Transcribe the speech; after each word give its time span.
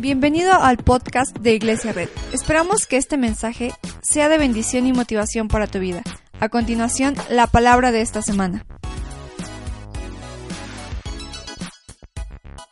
Bienvenido 0.00 0.52
al 0.52 0.78
podcast 0.78 1.36
de 1.38 1.54
Iglesia 1.54 1.92
Red. 1.92 2.08
Esperamos 2.32 2.86
que 2.86 2.96
este 2.96 3.16
mensaje 3.16 3.72
sea 4.02 4.28
de 4.28 4.38
bendición 4.38 4.86
y 4.86 4.92
motivación 4.92 5.48
para 5.48 5.66
tu 5.66 5.78
vida. 5.78 6.02
A 6.40 6.48
continuación, 6.48 7.14
la 7.30 7.46
palabra 7.46 7.92
de 7.92 8.00
esta 8.00 8.22
semana. 8.22 8.66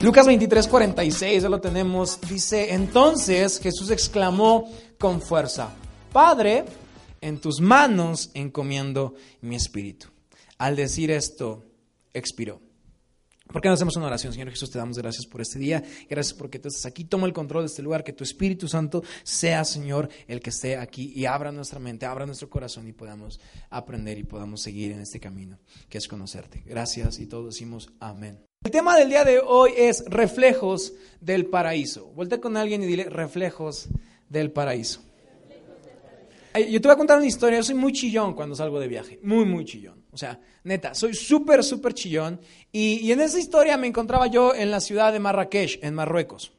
Lucas 0.00 0.26
23, 0.26 0.66
46, 0.66 1.42
ya 1.42 1.48
lo 1.48 1.60
tenemos, 1.60 2.20
dice, 2.22 2.72
entonces 2.72 3.60
Jesús 3.60 3.90
exclamó 3.90 4.68
con 4.98 5.20
fuerza, 5.20 5.68
Padre, 6.12 6.64
en 7.20 7.38
tus 7.38 7.60
manos 7.60 8.30
encomiendo 8.34 9.14
mi 9.42 9.56
espíritu. 9.56 10.08
Al 10.56 10.74
decir 10.74 11.10
esto, 11.10 11.64
expiró. 12.14 12.60
¿Por 13.52 13.60
qué 13.60 13.68
no 13.68 13.74
hacemos 13.74 13.96
una 13.96 14.06
oración? 14.06 14.32
Señor 14.32 14.50
Jesús, 14.50 14.70
te 14.70 14.78
damos 14.78 14.96
gracias 14.98 15.26
por 15.26 15.40
este 15.40 15.58
día. 15.58 15.82
Gracias 16.08 16.34
porque 16.34 16.58
tú 16.58 16.68
estás 16.68 16.86
aquí. 16.86 17.04
Toma 17.04 17.26
el 17.26 17.32
control 17.32 17.64
de 17.64 17.66
este 17.66 17.82
lugar. 17.82 18.04
Que 18.04 18.12
tu 18.12 18.22
Espíritu 18.22 18.68
Santo 18.68 19.02
sea, 19.24 19.64
Señor, 19.64 20.08
el 20.28 20.40
que 20.40 20.50
esté 20.50 20.76
aquí 20.76 21.12
y 21.14 21.26
abra 21.26 21.50
nuestra 21.50 21.80
mente, 21.80 22.06
abra 22.06 22.26
nuestro 22.26 22.48
corazón 22.48 22.86
y 22.86 22.92
podamos 22.92 23.40
aprender 23.68 24.18
y 24.18 24.24
podamos 24.24 24.62
seguir 24.62 24.92
en 24.92 25.00
este 25.00 25.18
camino 25.18 25.58
que 25.88 25.98
es 25.98 26.06
conocerte. 26.06 26.62
Gracias 26.64 27.18
y 27.18 27.26
todos 27.26 27.46
decimos 27.46 27.90
amén. 27.98 28.38
El 28.62 28.70
tema 28.70 28.96
del 28.96 29.08
día 29.08 29.24
de 29.24 29.40
hoy 29.40 29.72
es 29.76 30.04
reflejos 30.06 30.92
del 31.20 31.46
paraíso. 31.46 32.12
Volte 32.14 32.40
con 32.40 32.56
alguien 32.56 32.82
y 32.82 32.86
dile 32.86 33.04
reflejos 33.04 33.88
del 34.28 34.52
paraíso. 34.52 35.02
Yo 36.54 36.80
te 36.80 36.88
voy 36.88 36.94
a 36.94 36.96
contar 36.96 37.18
una 37.18 37.26
historia. 37.26 37.58
Yo 37.58 37.64
soy 37.64 37.74
muy 37.74 37.92
chillón 37.92 38.34
cuando 38.34 38.54
salgo 38.54 38.78
de 38.78 38.88
viaje. 38.88 39.18
Muy, 39.22 39.44
muy 39.44 39.64
chillón. 39.64 39.99
O 40.12 40.16
sea, 40.16 40.40
neta, 40.64 40.94
soy 40.94 41.14
súper, 41.14 41.62
súper 41.62 41.94
chillón. 41.94 42.40
Y, 42.72 43.10
en 43.12 43.20
esa 43.20 43.38
historia 43.38 43.76
me 43.76 43.86
encontraba 43.86 44.26
yo 44.26 44.54
en 44.54 44.70
la 44.70 44.80
ciudad 44.80 45.12
de 45.12 45.20
Marrakech, 45.20 45.78
en 45.82 45.94
Marruecos. 45.94 46.52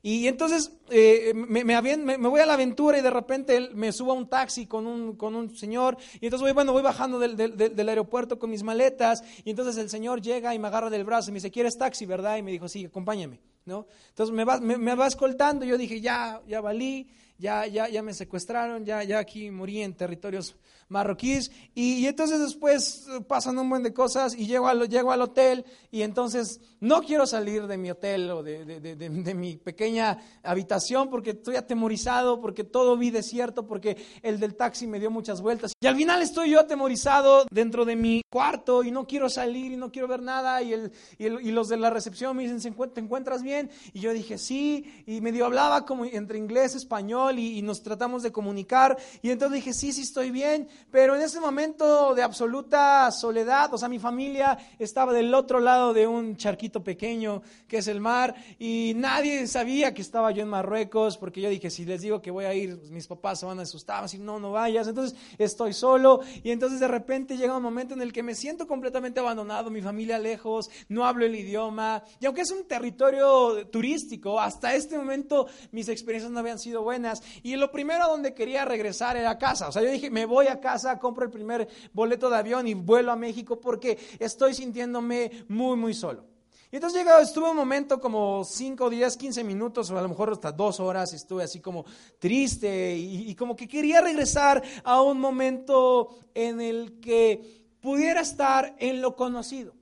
Y 0.00 0.26
entonces 0.28 0.72
eh, 0.90 1.32
me, 1.34 1.64
me, 1.64 2.28
voy 2.28 2.40
a 2.40 2.46
la 2.46 2.54
aventura 2.54 2.98
y 2.98 3.02
de 3.02 3.10
repente 3.10 3.70
me 3.74 3.92
subo 3.92 4.12
a 4.12 4.14
un 4.14 4.28
taxi 4.28 4.66
con 4.66 4.86
un, 4.86 5.16
con 5.16 5.34
un 5.34 5.54
señor. 5.56 5.98
Y 6.20 6.26
entonces 6.26 6.42
voy, 6.42 6.52
bueno, 6.52 6.72
voy 6.72 6.82
bajando 6.82 7.18
del, 7.18 7.36
del, 7.36 7.88
aeropuerto 7.88 8.38
con 8.38 8.48
mis 8.48 8.62
maletas. 8.62 9.22
Y 9.44 9.50
entonces 9.50 9.76
el 9.76 9.90
señor 9.90 10.22
llega 10.22 10.54
y 10.54 10.58
me 10.58 10.68
agarra 10.68 10.88
del 10.88 11.04
brazo 11.04 11.30
y 11.30 11.32
me 11.32 11.36
dice, 11.38 11.50
¿quieres 11.50 11.76
taxi, 11.76 12.06
verdad? 12.06 12.36
Y 12.36 12.42
me 12.42 12.52
dijo, 12.52 12.68
sí, 12.68 12.86
acompáñame. 12.86 13.40
¿no? 13.68 13.86
Entonces 14.08 14.34
me 14.34 14.44
va, 14.44 14.58
me, 14.60 14.94
va 14.94 15.06
escoltando. 15.06 15.64
Y 15.64 15.68
yo 15.68 15.76
dije, 15.78 16.00
ya, 16.00 16.40
ya 16.48 16.60
valí, 16.60 17.08
ya, 17.36 17.66
ya, 17.66 17.88
ya 17.88 18.02
me 18.02 18.14
secuestraron, 18.14 18.84
ya, 18.84 19.04
ya 19.04 19.18
aquí 19.18 19.50
morí 19.50 19.82
en 19.82 19.94
territorios 19.94 20.56
marroquíes. 20.88 21.50
Y, 21.74 22.06
entonces 22.06 22.40
después 22.40 23.06
eh, 23.08 23.20
pasan 23.20 23.58
un 23.58 23.68
buen 23.68 23.82
de 23.82 23.92
cosas 23.92 24.34
y 24.34 24.46
llego 24.46 24.68
al, 24.68 24.88
llego 24.88 25.12
al 25.12 25.22
hotel 25.22 25.64
y 25.90 26.02
entonces 26.02 26.60
no 26.80 27.02
quiero 27.02 27.26
salir 27.26 27.66
de 27.66 27.76
mi 27.76 27.90
hotel 27.90 28.30
o 28.30 28.42
de, 28.42 28.64
de, 28.64 28.96
de, 28.96 29.34
mi 29.34 29.56
pequeña 29.56 30.18
habitación 30.42 31.10
porque 31.10 31.30
estoy 31.30 31.56
atemorizado, 31.56 32.40
porque 32.40 32.64
todo 32.64 32.96
vi 32.96 33.10
desierto, 33.10 33.66
porque 33.66 33.96
el 34.22 34.40
del 34.40 34.54
taxi 34.54 34.86
me 34.86 35.00
dio 35.00 35.10
muchas 35.10 35.40
vueltas. 35.40 35.72
Y 35.80 35.86
al 35.86 35.96
final 35.96 36.22
estoy 36.22 36.50
yo 36.50 36.60
atemorizado 36.60 37.46
dentro 37.50 37.84
de 37.84 37.96
mi 37.96 38.22
cuarto 38.30 38.82
y 38.82 38.90
no 38.90 39.06
quiero 39.06 39.28
salir 39.28 39.72
y 39.72 39.76
no 39.76 39.90
quiero 39.90 40.08
ver 40.08 40.22
nada. 40.22 40.62
Y, 40.62 40.72
el, 40.72 40.92
y, 41.18 41.50
los 41.50 41.68
de 41.68 41.76
la 41.76 41.90
recepción 41.90 42.36
me 42.36 42.48
dicen, 42.48 42.74
¿te 42.92 43.00
encuentras 43.00 43.42
bien? 43.42 43.70
Y 43.92 44.00
yo 44.00 44.12
dije, 44.12 44.38
sí. 44.38 45.02
Y 45.06 45.20
medio 45.20 45.46
hablaba 45.46 45.84
como 45.84 46.04
entre 46.04 46.38
inglés, 46.38 46.74
español 46.74 47.38
y, 47.38 47.58
y 47.58 47.62
nos 47.62 47.82
tratamos 47.82 48.22
de 48.22 48.32
comunicar. 48.32 48.96
Y 49.22 49.30
entonces 49.30 49.56
dije, 49.56 49.72
sí, 49.72 49.92
sí 49.92 50.02
estoy 50.02 50.30
bien. 50.30 50.68
Pero 50.90 51.16
en 51.16 51.22
ese 51.22 51.40
momento 51.40 52.14
de 52.14 52.22
absoluta 52.22 53.10
soledad, 53.10 53.72
o 53.74 53.78
sea, 53.78 53.88
mi 53.88 53.98
familia 53.98 54.58
estaba 54.78 55.12
del 55.12 55.34
otro 55.34 55.60
lado 55.60 55.92
de 55.92 56.06
un 56.06 56.36
charquito 56.36 56.82
pequeño 56.82 57.42
que 57.66 57.78
es 57.78 57.88
el 57.88 58.00
mar 58.00 58.34
y 58.58 58.92
nadie 58.96 59.46
sabía 59.46 59.92
que 59.92 60.02
estaba 60.02 60.30
yo 60.30 60.42
en 60.42 60.48
Marruecos 60.48 61.18
porque 61.18 61.40
yo 61.40 61.50
dije, 61.50 61.70
si 61.70 61.84
les 61.84 62.00
digo 62.00 62.22
que 62.22 62.30
voy 62.30 62.46
a 62.46 62.54
ir, 62.54 62.78
mis 62.90 63.06
papás 63.06 63.40
se 63.40 63.46
van 63.46 63.58
a 63.58 63.62
asustar, 63.62 64.04
así, 64.04 64.18
no, 64.18 64.40
no 64.40 64.52
vayas. 64.52 64.88
Entonces 64.88 65.18
estoy 65.36 65.72
solo 65.72 66.20
y 66.42 66.50
entonces 66.50 66.80
de 66.80 66.88
repente 66.88 67.36
llega 67.36 67.56
un 67.56 67.62
momento 67.62 67.94
en 67.94 68.02
el 68.02 68.12
que 68.12 68.22
me 68.22 68.34
siento 68.34 68.66
completamente 68.66 69.20
abandonado, 69.20 69.70
mi 69.70 69.82
familia 69.82 70.18
lejos, 70.18 70.70
no 70.88 71.04
hablo 71.04 71.26
el 71.26 71.34
idioma 71.34 72.02
y 72.20 72.26
aunque 72.26 72.42
es 72.42 72.50
un 72.50 72.66
territorio 72.66 73.66
turístico, 73.68 74.40
hasta 74.40 74.74
este 74.74 74.96
momento 74.96 75.46
mis 75.72 75.88
experiencias 75.88 76.32
no 76.32 76.38
habían 76.40 76.58
sido 76.58 76.82
buenas 76.82 77.22
y 77.42 77.56
lo 77.56 77.70
primero 77.70 78.04
a 78.04 78.08
donde 78.08 78.34
quería 78.34 78.64
regresar 78.64 79.16
era 79.16 79.30
a 79.30 79.38
casa. 79.38 79.68
O 79.68 79.72
sea, 79.72 79.82
yo 79.82 79.90
dije, 79.90 80.10
me 80.10 80.26
voy 80.26 80.46
a 80.46 80.60
casa, 80.60 80.67
compro 81.00 81.24
el 81.24 81.30
primer 81.30 81.68
boleto 81.92 82.28
de 82.28 82.36
avión 82.36 82.66
y 82.66 82.74
vuelo 82.74 83.12
a 83.12 83.16
México 83.16 83.60
porque 83.60 83.98
estoy 84.18 84.54
sintiéndome 84.54 85.44
muy, 85.48 85.76
muy 85.76 85.94
solo. 85.94 86.24
Y 86.70 86.76
entonces 86.76 87.00
llegado, 87.00 87.22
estuve 87.22 87.50
un 87.50 87.56
momento 87.56 87.98
como 87.98 88.44
5 88.44 88.90
días, 88.90 89.16
15 89.16 89.42
minutos, 89.42 89.90
o 89.90 89.98
a 89.98 90.02
lo 90.02 90.08
mejor 90.08 90.30
hasta 90.30 90.52
dos 90.52 90.80
horas, 90.80 91.14
estuve 91.14 91.44
así 91.44 91.60
como 91.60 91.86
triste 92.18 92.94
y, 92.94 93.34
como 93.36 93.56
que 93.56 93.66
quería 93.66 94.02
regresar 94.02 94.62
a 94.84 95.00
un 95.00 95.18
momento 95.18 96.18
en 96.34 96.60
el 96.60 97.00
que 97.00 97.64
pudiera 97.80 98.20
estar 98.20 98.76
en 98.78 99.00
lo 99.00 99.16
conocido. 99.16 99.74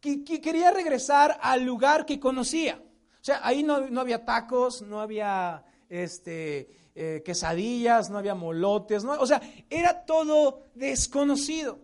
Que, 0.00 0.24
quería 0.24 0.70
regresar 0.70 1.38
al 1.42 1.64
lugar 1.64 2.06
que 2.06 2.18
conocía. 2.18 2.82
O 3.20 3.24
sea, 3.24 3.40
ahí 3.42 3.62
no, 3.62 3.80
no 3.90 4.00
había 4.00 4.24
tacos, 4.24 4.80
no 4.80 5.00
había 5.00 5.64
este, 5.90 6.70
eh, 6.94 7.22
quesadillas, 7.24 8.10
no 8.10 8.18
había 8.18 8.34
molotes, 8.34 9.04
no, 9.04 9.12
o 9.12 9.26
sea, 9.26 9.42
era 9.68 10.04
todo 10.04 10.62
desconocido. 10.74 11.78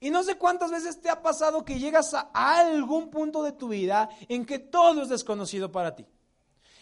Y 0.00 0.10
no 0.10 0.22
sé 0.24 0.36
cuántas 0.36 0.70
veces 0.70 1.00
te 1.00 1.10
ha 1.10 1.22
pasado 1.22 1.64
que 1.64 1.78
llegas 1.78 2.12
a 2.14 2.30
algún 2.32 3.10
punto 3.10 3.42
de 3.42 3.52
tu 3.52 3.68
vida 3.68 4.08
en 4.28 4.44
que 4.44 4.58
todo 4.58 5.02
es 5.02 5.08
desconocido 5.08 5.70
para 5.70 5.94
ti. 5.94 6.06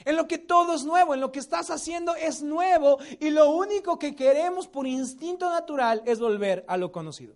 En 0.05 0.17
lo 0.17 0.27
que 0.27 0.39
todo 0.39 0.75
es 0.75 0.85
nuevo, 0.85 1.13
en 1.13 1.21
lo 1.21 1.31
que 1.31 1.41
estás 1.41 1.71
haciendo 1.71 2.15
es 2.15 2.43
nuevo 2.43 2.99
y 3.19 3.31
lo 3.31 3.51
único 3.51 3.99
que 3.99 4.17
queremos 4.17 4.69
por 4.69 4.87
instinto 4.87 5.51
natural 5.51 6.03
es 6.07 6.19
volver 6.19 6.65
a 6.67 6.79
lo 6.79 6.91
conocido. 6.91 7.35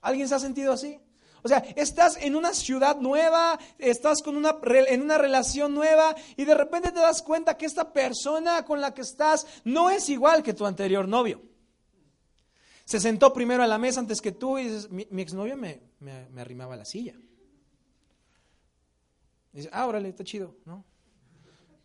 ¿Alguien 0.00 0.28
se 0.28 0.34
ha 0.34 0.40
sentido 0.40 0.72
así? 0.72 1.00
O 1.42 1.48
sea, 1.48 1.58
estás 1.76 2.16
en 2.20 2.34
una 2.34 2.52
ciudad 2.52 2.98
nueva, 2.98 3.58
estás 3.78 4.22
con 4.22 4.36
una, 4.36 4.56
en 4.64 5.02
una 5.02 5.18
relación 5.18 5.74
nueva 5.74 6.14
y 6.36 6.44
de 6.44 6.54
repente 6.54 6.90
te 6.90 7.00
das 7.00 7.22
cuenta 7.22 7.56
que 7.56 7.66
esta 7.66 7.92
persona 7.92 8.64
con 8.64 8.80
la 8.80 8.92
que 8.94 9.02
estás 9.02 9.46
no 9.64 9.90
es 9.90 10.08
igual 10.08 10.42
que 10.42 10.54
tu 10.54 10.66
anterior 10.66 11.06
novio. 11.06 11.42
Se 12.84 12.98
sentó 12.98 13.32
primero 13.32 13.62
a 13.62 13.66
la 13.66 13.78
mesa 13.78 14.00
antes 14.00 14.20
que 14.20 14.32
tú 14.32 14.58
y 14.58 14.64
dices, 14.64 14.90
mi, 14.90 15.06
exnovio 15.20 15.56
me, 15.56 15.82
me, 16.00 16.40
arrimaba 16.40 16.74
la 16.74 16.84
silla. 16.84 17.14
dice, 19.52 19.68
ah, 19.72 19.86
órale, 19.86 20.08
está 20.08 20.24
chido, 20.24 20.56
¿no? 20.64 20.84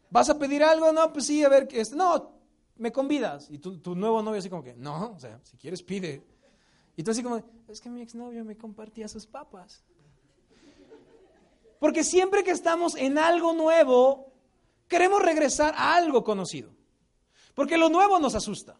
¿Vas 0.09 0.30
a 0.30 0.38
pedir 0.38 0.63
algo? 0.63 0.94
No, 0.94 1.12
pues 1.12 1.25
sí, 1.25 1.44
a 1.44 1.50
ver, 1.50 1.68
no, 1.96 2.40
me 2.78 2.92
convidas. 2.92 3.50
Y 3.50 3.58
tu, 3.58 3.80
tu 3.80 3.96
nuevo 3.96 4.22
novio 4.22 4.40
así 4.40 4.50
como 4.50 4.63
que, 4.63 4.75
no, 4.75 5.12
o 5.12 5.19
sea, 5.19 5.40
si 5.44 5.58
quieres 5.58 5.84
pide. 5.84 6.33
Y 6.96 7.04
tú 7.04 7.12
así 7.12 7.24
como, 7.24 7.44
es 7.68 7.81
que 7.81 7.90
mi 7.90 8.02
exnovio 8.02 8.46
me 8.46 8.58
compartía 8.58 9.08
sus 9.08 9.26
papas. 9.26 9.84
Porque 11.80 12.04
siempre 12.04 12.44
que 12.44 12.52
estamos 12.52 12.96
en 12.96 13.18
algo 13.18 13.54
nuevo, 13.54 14.31
queremos 14.88 15.22
regresar 15.22 15.74
a 15.76 15.96
algo 15.96 16.24
conocido. 16.24 16.72
Porque 17.56 17.78
lo 17.78 17.90
nuevo 17.90 18.20
nos 18.20 18.36
asusta. 18.36 18.78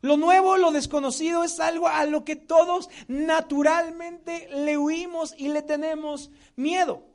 Lo 0.00 0.16
nuevo, 0.16 0.56
lo 0.56 0.72
desconocido 0.72 1.44
es 1.44 1.60
algo 1.60 1.86
a 1.86 2.04
lo 2.06 2.24
que 2.24 2.34
todos 2.34 2.90
naturalmente 3.06 4.48
le 4.52 4.76
huimos 4.76 5.32
y 5.38 5.48
le 5.48 5.62
tenemos 5.62 6.30
miedo. 6.56 7.11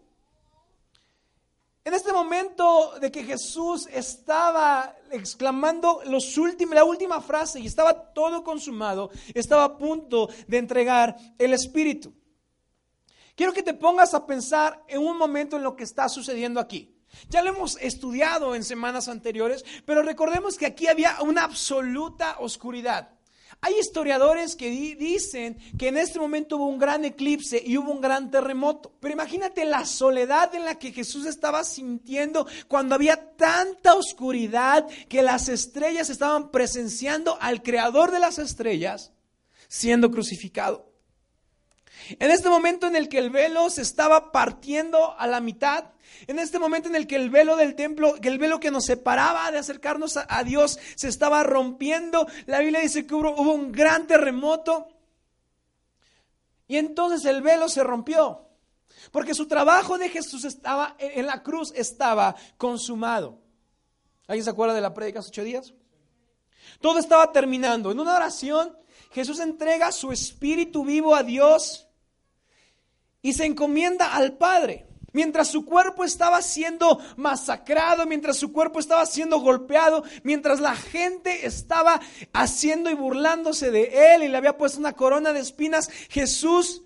En 1.87 1.93
este 1.93 2.11
momento 2.11 2.99
de 2.99 3.09
que 3.09 3.23
Jesús 3.23 3.87
estaba 3.89 4.93
exclamando 5.09 6.01
los 6.03 6.35
la 6.71 6.83
última 6.83 7.21
frase 7.21 7.61
y 7.61 7.65
estaba 7.65 8.11
todo 8.11 8.43
consumado, 8.43 9.09
estaba 9.33 9.63
a 9.63 9.77
punto 9.77 10.27
de 10.49 10.57
entregar 10.57 11.15
el 11.37 11.53
Espíritu. 11.53 12.13
Quiero 13.37 13.53
que 13.53 13.63
te 13.63 13.73
pongas 13.73 14.13
a 14.13 14.25
pensar 14.25 14.83
en 14.89 14.99
un 14.99 15.17
momento 15.17 15.55
en 15.55 15.63
lo 15.63 15.77
que 15.77 15.85
está 15.85 16.09
sucediendo 16.09 16.59
aquí. 16.59 16.93
Ya 17.29 17.41
lo 17.41 17.51
hemos 17.51 17.77
estudiado 17.77 18.53
en 18.53 18.65
semanas 18.65 19.07
anteriores, 19.07 19.63
pero 19.85 20.01
recordemos 20.01 20.57
que 20.57 20.65
aquí 20.65 20.87
había 20.87 21.21
una 21.21 21.45
absoluta 21.45 22.35
oscuridad. 22.39 23.16
Hay 23.61 23.73
historiadores 23.79 24.55
que 24.55 24.69
dicen 24.69 25.57
que 25.77 25.87
en 25.87 25.97
este 25.97 26.19
momento 26.19 26.57
hubo 26.57 26.67
un 26.67 26.77
gran 26.77 27.05
eclipse 27.05 27.61
y 27.65 27.77
hubo 27.77 27.91
un 27.91 28.01
gran 28.01 28.29
terremoto. 28.29 28.93
Pero 28.99 29.13
imagínate 29.13 29.65
la 29.65 29.85
soledad 29.85 30.53
en 30.53 30.63
la 30.63 30.77
que 30.77 30.91
Jesús 30.91 31.25
estaba 31.25 31.63
sintiendo 31.63 32.47
cuando 32.67 32.95
había 32.95 33.35
tanta 33.35 33.95
oscuridad 33.95 34.87
que 35.09 35.23
las 35.23 35.49
estrellas 35.49 36.09
estaban 36.09 36.51
presenciando 36.51 37.37
al 37.41 37.63
creador 37.63 38.11
de 38.11 38.19
las 38.19 38.37
estrellas 38.37 39.11
siendo 39.67 40.11
crucificado. 40.11 40.91
En 42.19 42.31
este 42.31 42.49
momento 42.49 42.87
en 42.87 42.95
el 42.95 43.09
que 43.09 43.17
el 43.17 43.29
velo 43.29 43.69
se 43.69 43.81
estaba 43.81 44.31
partiendo 44.31 45.17
a 45.19 45.27
la 45.27 45.41
mitad, 45.41 45.85
en 46.27 46.39
este 46.39 46.59
momento 46.59 46.89
en 46.89 46.95
el 46.95 47.07
que 47.07 47.15
el 47.15 47.29
velo 47.29 47.55
del 47.55 47.75
templo, 47.75 48.15
que 48.15 48.27
el 48.27 48.39
velo 48.39 48.59
que 48.59 48.71
nos 48.71 48.85
separaba 48.85 49.51
de 49.51 49.59
acercarnos 49.59 50.17
a, 50.17 50.43
Dios 50.43 50.79
se 50.95 51.07
estaba 51.07 51.43
rompiendo, 51.43 52.27
la 52.45 52.59
Biblia 52.59 52.79
dice 52.79 53.05
que 53.05 53.13
hubo, 53.13 53.31
un 53.53 53.71
gran 53.71 54.07
terremoto 54.07 54.87
y 56.67 56.77
entonces 56.77 57.25
el 57.25 57.41
velo 57.41 57.69
se 57.69 57.83
rompió. 57.83 58.43
Porque 59.11 59.33
su 59.33 59.47
trabajo 59.47 59.97
de 59.97 60.09
Jesús 60.09 60.43
estaba 60.43 60.95
en 60.99 61.27
la 61.27 61.43
cruz 61.43 61.71
estaba 61.75 62.35
consumado. 62.57 63.39
¿Alguien 64.27 64.43
se 64.43 64.49
acuerda 64.49 64.73
de 64.73 64.81
la 64.81 64.93
prédica 64.93 65.19
hace 65.19 65.29
ocho 65.29 65.43
días? 65.43 65.73
Todo 66.81 66.99
estaba 66.99 67.31
terminando. 67.31 67.91
En 67.91 67.99
una 67.99 68.15
oración, 68.15 68.77
Jesús 69.11 69.39
entrega 69.39 69.91
su 69.91 70.11
espíritu 70.11 70.83
vivo 70.83 71.15
a 71.15 71.23
Dios 71.23 71.87
y 73.21 73.33
se 73.33 73.45
encomienda 73.45 74.13
al 74.13 74.33
Padre. 74.33 74.86
Mientras 75.17 75.47
su 75.47 75.65
cuerpo 75.65 76.03
estaba 76.03 76.43
siendo 76.43 76.99
masacrado, 77.15 78.05
mientras 78.05 78.37
su 78.37 78.53
cuerpo 78.53 78.77
estaba 78.77 79.03
siendo 79.07 79.39
golpeado, 79.39 80.03
mientras 80.21 80.59
la 80.59 80.75
gente 80.75 81.47
estaba 81.47 81.99
haciendo 82.33 82.91
y 82.91 82.93
burlándose 82.93 83.71
de 83.71 84.13
él 84.13 84.21
y 84.21 84.27
le 84.27 84.37
había 84.37 84.59
puesto 84.59 84.77
una 84.77 84.93
corona 84.93 85.33
de 85.33 85.39
espinas, 85.39 85.89
Jesús 86.09 86.83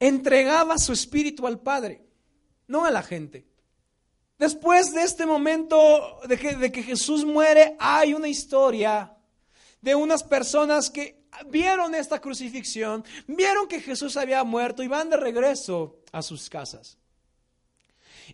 entregaba 0.00 0.78
su 0.78 0.92
espíritu 0.92 1.46
al 1.46 1.60
Padre, 1.60 2.04
no 2.66 2.84
a 2.84 2.90
la 2.90 3.04
gente. 3.04 3.46
Después 4.36 4.92
de 4.92 5.04
este 5.04 5.24
momento 5.24 6.18
de 6.26 6.38
que, 6.38 6.56
de 6.56 6.72
que 6.72 6.82
Jesús 6.82 7.24
muere, 7.24 7.76
hay 7.78 8.14
una 8.14 8.26
historia 8.26 9.16
de 9.80 9.94
unas 9.94 10.24
personas 10.24 10.90
que 10.90 11.22
vieron 11.46 11.94
esta 11.94 12.20
crucifixión, 12.20 13.04
vieron 13.28 13.68
que 13.68 13.80
Jesús 13.80 14.16
había 14.16 14.42
muerto 14.42 14.82
y 14.82 14.88
van 14.88 15.08
de 15.08 15.18
regreso 15.18 16.00
a 16.10 16.20
sus 16.20 16.50
casas. 16.50 16.99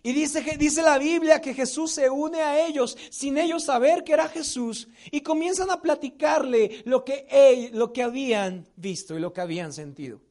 Y 0.03 0.13
dice, 0.13 0.41
dice 0.57 0.81
la 0.81 0.97
Biblia 0.97 1.41
que 1.41 1.53
Jesús 1.53 1.91
se 1.91 2.09
une 2.09 2.41
a 2.41 2.65
ellos 2.65 2.97
sin 3.09 3.37
ellos 3.37 3.63
saber 3.63 4.03
que 4.03 4.13
era 4.13 4.27
Jesús 4.27 4.87
y 5.11 5.21
comienzan 5.21 5.71
a 5.71 5.81
platicarle 5.81 6.83
lo 6.85 7.03
que, 7.03 7.69
lo 7.73 7.93
que 7.93 8.03
habían 8.03 8.67
visto 8.75 9.17
y 9.17 9.21
lo 9.21 9.33
que 9.33 9.41
habían 9.41 9.73
sentido. 9.73 10.21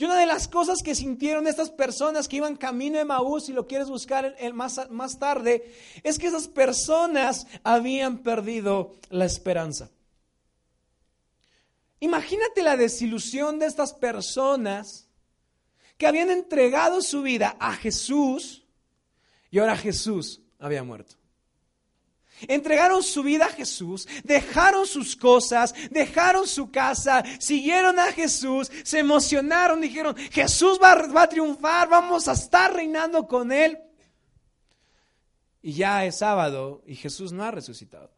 Y 0.00 0.04
una 0.04 0.16
de 0.16 0.26
las 0.26 0.46
cosas 0.46 0.78
que 0.82 0.94
sintieron 0.94 1.48
estas 1.48 1.70
personas 1.70 2.28
que 2.28 2.36
iban 2.36 2.56
camino 2.56 2.98
de 2.98 3.04
Maús, 3.04 3.46
si 3.46 3.52
lo 3.52 3.66
quieres 3.66 3.88
buscar 3.88 4.36
más, 4.54 4.88
más 4.90 5.18
tarde, 5.18 5.74
es 6.04 6.20
que 6.20 6.28
esas 6.28 6.46
personas 6.46 7.48
habían 7.64 8.18
perdido 8.18 8.94
la 9.10 9.24
esperanza. 9.24 9.90
Imagínate 11.98 12.62
la 12.62 12.76
desilusión 12.76 13.58
de 13.58 13.66
estas 13.66 13.92
personas 13.92 15.08
que 15.96 16.06
habían 16.06 16.30
entregado 16.30 17.02
su 17.02 17.22
vida 17.22 17.56
a 17.58 17.72
Jesús 17.72 18.67
y 19.50 19.58
ahora 19.58 19.76
Jesús 19.76 20.40
había 20.58 20.82
muerto. 20.82 21.16
Entregaron 22.46 23.02
su 23.02 23.22
vida 23.24 23.46
a 23.46 23.52
Jesús, 23.52 24.06
dejaron 24.22 24.86
sus 24.86 25.16
cosas, 25.16 25.74
dejaron 25.90 26.46
su 26.46 26.70
casa, 26.70 27.24
siguieron 27.40 27.98
a 27.98 28.12
Jesús, 28.12 28.70
se 28.84 29.00
emocionaron, 29.00 29.80
dijeron, 29.80 30.14
Jesús 30.30 30.78
va, 30.80 30.94
va, 30.94 31.22
a 31.22 31.28
triunfar, 31.28 31.88
vamos 31.88 32.28
a 32.28 32.32
estar 32.32 32.72
reinando 32.72 33.26
con 33.26 33.50
Él. 33.50 33.78
Y 35.62 35.72
ya 35.72 36.04
es 36.04 36.18
sábado 36.18 36.82
y 36.86 36.94
Jesús 36.94 37.32
no 37.32 37.42
ha 37.42 37.50
resucitado. 37.50 38.12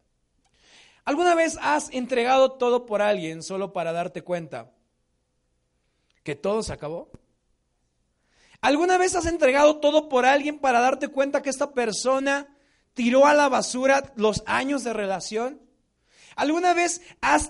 ¿Alguna 1.03 1.33
vez 1.33 1.57
has 1.59 1.89
entregado 1.91 2.53
todo 2.53 2.85
por 2.85 3.01
alguien 3.01 3.41
solo 3.41 3.73
para 3.73 3.91
darte 3.91 4.21
cuenta 4.21 4.71
que 6.23 6.35
todo 6.35 6.61
se 6.61 6.73
acabó? 6.73 7.09
¿Alguna 8.61 8.99
vez 8.99 9.15
has 9.15 9.25
entregado 9.25 9.77
todo 9.77 10.07
por 10.07 10.25
alguien 10.25 10.59
para 10.59 10.79
darte 10.79 11.07
cuenta 11.07 11.41
que 11.41 11.49
esta 11.49 11.73
persona 11.73 12.47
tiró 12.93 13.25
a 13.25 13.33
la 13.33 13.49
basura 13.49 14.13
los 14.15 14.43
años 14.45 14.83
de 14.83 14.93
relación? 14.93 15.59
¿Alguna 16.35 16.73
vez 16.73 17.01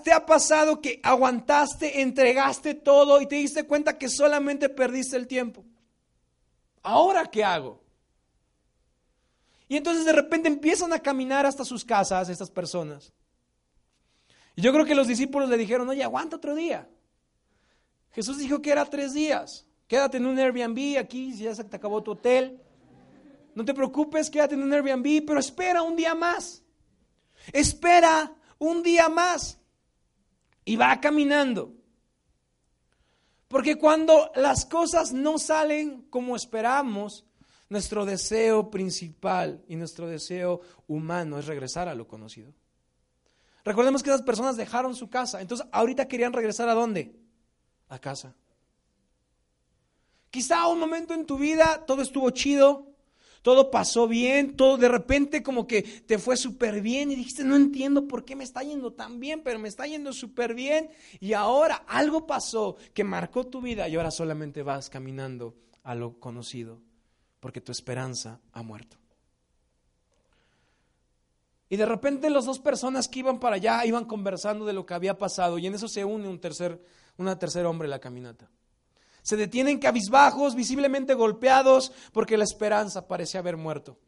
te 0.02 0.12
ha 0.12 0.26
pasado 0.26 0.80
que 0.80 1.00
aguantaste, 1.02 2.00
entregaste 2.00 2.74
todo 2.74 3.20
y 3.20 3.26
te 3.26 3.36
diste 3.36 3.66
cuenta 3.66 3.98
que 3.98 4.08
solamente 4.08 4.68
perdiste 4.68 5.16
el 5.16 5.26
tiempo? 5.26 5.64
¿Ahora 6.82 7.26
qué 7.30 7.44
hago? 7.44 7.80
Y 9.68 9.76
entonces 9.76 10.04
de 10.04 10.12
repente 10.12 10.48
empiezan 10.48 10.92
a 10.92 10.98
caminar 10.98 11.46
hasta 11.46 11.64
sus 11.64 11.84
casas 11.84 12.28
estas 12.28 12.50
personas. 12.50 13.12
Y 14.56 14.62
yo 14.62 14.72
creo 14.72 14.84
que 14.84 14.94
los 14.94 15.06
discípulos 15.06 15.48
le 15.48 15.56
dijeron, 15.56 15.88
oye, 15.88 16.02
aguanta 16.02 16.36
otro 16.36 16.54
día. 16.54 16.88
Jesús 18.12 18.38
dijo 18.38 18.60
que 18.60 18.70
era 18.70 18.84
tres 18.84 19.14
días. 19.14 19.66
Quédate 19.86 20.16
en 20.16 20.26
un 20.26 20.38
Airbnb 20.38 20.98
aquí, 20.98 21.32
si 21.32 21.44
ya 21.44 21.54
se 21.54 21.64
te 21.64 21.76
acabó 21.76 22.02
tu 22.02 22.12
hotel. 22.12 22.60
No 23.54 23.64
te 23.64 23.74
preocupes, 23.74 24.30
quédate 24.30 24.54
en 24.54 24.62
un 24.62 24.72
Airbnb, 24.72 25.26
pero 25.26 25.38
espera 25.38 25.82
un 25.82 25.96
día 25.96 26.14
más. 26.14 26.62
Espera 27.52 28.34
un 28.58 28.82
día 28.82 29.08
más. 29.08 29.58
Y 30.64 30.76
va 30.76 31.00
caminando. 31.00 31.74
Porque 33.48 33.76
cuando 33.76 34.32
las 34.34 34.64
cosas 34.64 35.12
no 35.12 35.38
salen 35.38 36.02
como 36.08 36.36
esperamos, 36.36 37.26
nuestro 37.68 38.04
deseo 38.06 38.70
principal 38.70 39.62
y 39.66 39.76
nuestro 39.76 40.06
deseo 40.06 40.60
humano 40.86 41.38
es 41.38 41.46
regresar 41.46 41.88
a 41.88 41.94
lo 41.94 42.06
conocido. 42.06 42.54
Recordemos 43.64 44.02
que 44.02 44.10
esas 44.10 44.22
personas 44.22 44.56
dejaron 44.56 44.94
su 44.94 45.08
casa, 45.08 45.40
entonces 45.40 45.66
ahorita 45.72 46.08
querían 46.08 46.32
regresar 46.32 46.68
a 46.68 46.74
dónde? 46.74 47.14
A 47.88 47.98
casa. 47.98 48.34
Quizá 50.32 50.66
un 50.66 50.80
momento 50.80 51.12
en 51.12 51.26
tu 51.26 51.36
vida 51.36 51.84
todo 51.86 52.00
estuvo 52.00 52.30
chido, 52.30 52.86
todo 53.42 53.70
pasó 53.70 54.08
bien, 54.08 54.56
todo 54.56 54.78
de 54.78 54.88
repente 54.88 55.42
como 55.42 55.66
que 55.66 55.82
te 55.82 56.16
fue 56.16 56.38
súper 56.38 56.80
bien 56.80 57.12
y 57.12 57.16
dijiste, 57.16 57.44
no 57.44 57.54
entiendo 57.54 58.08
por 58.08 58.24
qué 58.24 58.34
me 58.34 58.42
está 58.42 58.62
yendo 58.62 58.94
tan 58.94 59.20
bien, 59.20 59.42
pero 59.42 59.58
me 59.58 59.68
está 59.68 59.86
yendo 59.86 60.10
súper 60.14 60.54
bien. 60.54 60.88
Y 61.20 61.34
ahora 61.34 61.84
algo 61.86 62.26
pasó 62.26 62.76
que 62.94 63.04
marcó 63.04 63.46
tu 63.46 63.60
vida 63.60 63.86
y 63.90 63.96
ahora 63.96 64.10
solamente 64.10 64.62
vas 64.62 64.88
caminando 64.88 65.54
a 65.82 65.94
lo 65.94 66.18
conocido, 66.18 66.80
porque 67.38 67.60
tu 67.60 67.70
esperanza 67.70 68.40
ha 68.54 68.62
muerto. 68.62 68.96
Y 71.68 71.76
de 71.76 71.84
repente 71.84 72.30
las 72.30 72.46
dos 72.46 72.58
personas 72.58 73.06
que 73.06 73.18
iban 73.18 73.38
para 73.38 73.56
allá 73.56 73.84
iban 73.84 74.06
conversando 74.06 74.64
de 74.64 74.72
lo 74.72 74.86
que 74.86 74.94
había 74.94 75.18
pasado 75.18 75.58
y 75.58 75.66
en 75.66 75.74
eso 75.74 75.88
se 75.88 76.06
une 76.06 76.26
un 76.26 76.40
tercer, 76.40 76.82
una 77.18 77.38
tercer 77.38 77.66
hombre 77.66 77.84
en 77.84 77.90
la 77.90 77.98
caminata. 77.98 78.48
Se 79.22 79.36
detienen 79.36 79.78
cabizbajos, 79.78 80.54
visiblemente 80.54 81.14
golpeados, 81.14 81.92
porque 82.12 82.36
la 82.36 82.44
esperanza 82.44 83.06
parece 83.06 83.38
haber 83.38 83.56
muerto. 83.56 83.98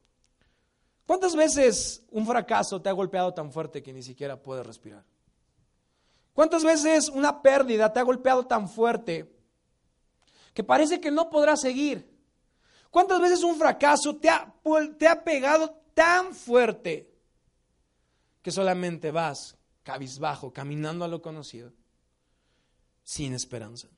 ¿Cuántas 1.06 1.36
veces 1.36 2.02
un 2.10 2.26
fracaso 2.26 2.80
te 2.80 2.88
ha 2.88 2.92
golpeado 2.92 3.32
tan 3.32 3.52
fuerte 3.52 3.82
que 3.82 3.92
ni 3.92 4.02
siquiera 4.02 4.40
puedes 4.40 4.66
respirar? 4.66 5.04
¿Cuántas 6.32 6.64
veces 6.64 7.08
una 7.08 7.42
pérdida 7.42 7.92
te 7.92 8.00
ha 8.00 8.02
golpeado 8.02 8.46
tan 8.46 8.68
fuerte 8.68 9.32
que 10.52 10.64
parece 10.64 11.00
que 11.00 11.10
no 11.10 11.30
podrás 11.30 11.60
seguir? 11.60 12.12
¿Cuántas 12.90 13.20
veces 13.20 13.42
un 13.44 13.56
fracaso 13.56 14.16
te 14.16 14.30
ha, 14.30 14.52
te 14.98 15.06
ha 15.06 15.22
pegado 15.22 15.80
tan 15.94 16.34
fuerte 16.34 17.12
que 18.42 18.50
solamente 18.50 19.10
vas 19.12 19.56
cabizbajo, 19.84 20.52
caminando 20.52 21.04
a 21.04 21.08
lo 21.08 21.22
conocido, 21.22 21.72
sin 23.04 23.34
esperanza? 23.34 23.88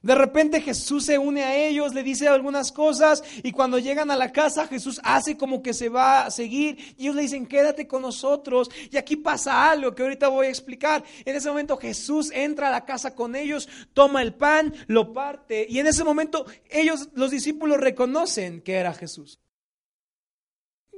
De 0.00 0.14
repente 0.14 0.60
Jesús 0.60 1.06
se 1.06 1.18
une 1.18 1.42
a 1.42 1.56
ellos, 1.56 1.92
le 1.92 2.04
dice 2.04 2.28
algunas 2.28 2.70
cosas 2.70 3.24
y 3.42 3.50
cuando 3.50 3.80
llegan 3.80 4.12
a 4.12 4.16
la 4.16 4.30
casa 4.30 4.68
Jesús 4.68 5.00
hace 5.02 5.36
como 5.36 5.60
que 5.60 5.74
se 5.74 5.88
va 5.88 6.24
a 6.24 6.30
seguir 6.30 6.78
y 6.96 7.02
ellos 7.02 7.16
le 7.16 7.22
dicen 7.22 7.46
quédate 7.46 7.88
con 7.88 8.02
nosotros 8.02 8.70
y 8.92 8.96
aquí 8.96 9.16
pasa 9.16 9.68
algo 9.68 9.96
que 9.96 10.04
ahorita 10.04 10.28
voy 10.28 10.46
a 10.46 10.50
explicar. 10.50 11.02
En 11.24 11.34
ese 11.34 11.48
momento 11.48 11.76
Jesús 11.76 12.30
entra 12.32 12.68
a 12.68 12.70
la 12.70 12.84
casa 12.84 13.16
con 13.16 13.34
ellos, 13.34 13.68
toma 13.92 14.22
el 14.22 14.34
pan, 14.34 14.72
lo 14.86 15.12
parte 15.12 15.66
y 15.68 15.80
en 15.80 15.88
ese 15.88 16.04
momento 16.04 16.46
ellos, 16.70 17.08
los 17.14 17.32
discípulos, 17.32 17.78
reconocen 17.78 18.60
que 18.60 18.74
era 18.74 18.94
Jesús. 18.94 19.40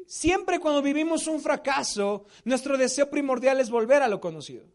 Siempre 0.06 0.58
cuando 0.58 0.82
vivimos 0.82 1.26
un 1.26 1.40
fracaso, 1.40 2.26
nuestro 2.44 2.76
deseo 2.76 3.08
primordial 3.08 3.60
es 3.60 3.70
volver 3.70 4.02
a 4.02 4.08
lo 4.08 4.20
conocido 4.20 4.66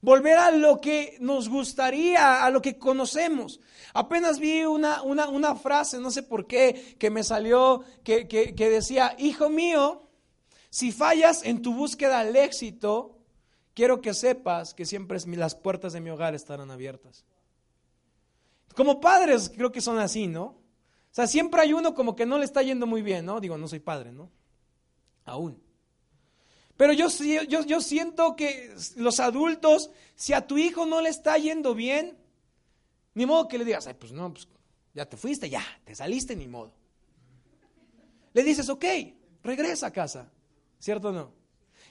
volver 0.00 0.38
a 0.38 0.50
lo 0.50 0.80
que 0.80 1.16
nos 1.20 1.48
gustaría, 1.48 2.44
a 2.44 2.50
lo 2.50 2.62
que 2.62 2.78
conocemos. 2.78 3.60
Apenas 3.92 4.38
vi 4.38 4.64
una, 4.64 5.02
una, 5.02 5.54
frase, 5.56 5.98
no 5.98 6.10
sé 6.10 6.22
por 6.22 6.46
qué, 6.46 6.96
que 6.98 7.10
me 7.10 7.22
salió, 7.22 7.84
que, 8.04 8.28
que 8.28 8.70
decía, 8.70 9.14
hijo 9.18 9.48
mío, 9.50 10.08
si 10.70 10.92
fallas 10.92 11.44
en 11.44 11.62
tu 11.62 11.74
búsqueda 11.74 12.20
al 12.20 12.36
éxito, 12.36 13.18
quiero 13.74 14.00
que 14.00 14.14
sepas 14.14 14.74
que 14.74 14.86
siempre 14.86 15.18
las 15.36 15.54
puertas 15.54 15.92
de 15.92 16.00
mi 16.00 16.10
hogar 16.10 16.34
estarán 16.34 16.70
abiertas. 16.70 17.24
Como 18.76 19.00
padres 19.00 19.50
creo 19.54 19.72
que 19.72 19.80
son 19.80 19.98
así, 19.98 20.26
¿no? 20.26 20.44
O 20.44 21.12
sea, 21.12 21.26
siempre 21.26 21.60
hay 21.60 21.72
uno 21.72 21.94
como 21.94 22.14
que 22.14 22.24
no 22.24 22.38
le 22.38 22.44
está 22.44 22.62
yendo 22.62 22.86
muy 22.86 23.02
bien, 23.02 23.26
¿no? 23.26 23.40
Digo, 23.40 23.58
no 23.58 23.66
soy 23.66 23.80
padre, 23.80 24.12
¿no? 24.12 24.30
Aún. 25.24 25.60
Pero 26.80 26.94
yo, 26.94 27.08
yo, 27.46 27.62
yo 27.66 27.80
siento 27.82 28.34
que 28.34 28.74
los 28.96 29.20
adultos, 29.20 29.90
si 30.14 30.32
a 30.32 30.46
tu 30.46 30.56
hijo 30.56 30.86
no 30.86 31.02
le 31.02 31.10
está 31.10 31.36
yendo 31.36 31.74
bien, 31.74 32.16
ni 33.12 33.26
modo 33.26 33.48
que 33.48 33.58
le 33.58 33.66
digas, 33.66 33.86
ay, 33.86 33.92
pues 34.00 34.12
no, 34.12 34.32
pues 34.32 34.48
ya 34.94 35.04
te 35.04 35.18
fuiste, 35.18 35.50
ya, 35.50 35.62
te 35.84 35.94
saliste, 35.94 36.34
ni 36.34 36.48
modo. 36.48 36.72
Le 38.32 38.42
dices, 38.42 38.70
ok, 38.70 38.82
regresa 39.44 39.88
a 39.88 39.90
casa, 39.90 40.32
¿cierto 40.78 41.08
o 41.08 41.12
no? 41.12 41.32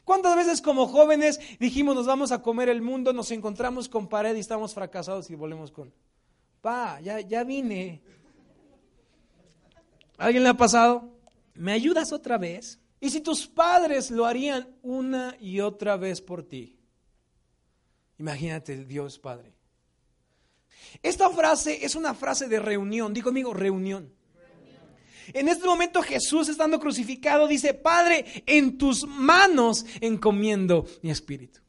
¿Cuántas 0.05 0.35
veces 0.35 0.59
como 0.59 0.87
jóvenes 0.87 1.39
dijimos 1.59 1.93
nos 1.93 2.07
vamos 2.07 2.31
a 2.31 2.41
comer 2.41 2.67
el 2.67 2.81
mundo, 2.81 3.13
nos 3.13 3.29
encontramos 3.29 3.89
con 3.89 4.09
pared 4.09 4.35
y 4.35 4.39
estamos 4.39 4.73
fracasados 4.73 5.29
y 5.29 5.35
volvemos 5.35 5.69
con, 5.69 5.93
pa, 6.61 6.99
ya, 7.01 7.19
ya 7.19 7.43
vine. 7.43 8.01
¿Alguien 10.17 10.41
le 10.41 10.49
ha 10.49 10.57
pasado? 10.57 11.15
¿Me 11.53 11.73
ayudas 11.73 12.11
otra 12.11 12.39
vez? 12.39 12.79
¿Y 12.99 13.09
si 13.09 13.21
tus 13.21 13.47
padres 13.47 14.11
lo 14.11 14.25
harían 14.25 14.75
una 14.81 15.35
y 15.39 15.61
otra 15.61 15.95
vez 15.95 16.21
por 16.21 16.43
ti? 16.43 16.77
Imagínate 18.17 18.83
Dios 18.83 19.17
Padre. 19.17 19.53
Esta 21.01 21.29
frase 21.29 21.85
es 21.85 21.95
una 21.95 22.13
frase 22.13 22.47
de 22.47 22.59
reunión. 22.59 23.13
Digo 23.13 23.25
conmigo, 23.25 23.53
reunión. 23.53 24.13
En 25.31 25.47
este 25.47 25.65
momento 25.65 26.01
Jesús 26.01 26.49
estando 26.49 26.79
crucificado 26.79 27.47
dice, 27.47 27.73
Padre, 27.73 28.25
en 28.45 28.77
tus 28.77 29.05
manos 29.05 29.85
encomiendo 30.01 30.85
mi 31.01 31.11
espíritu. 31.11 31.61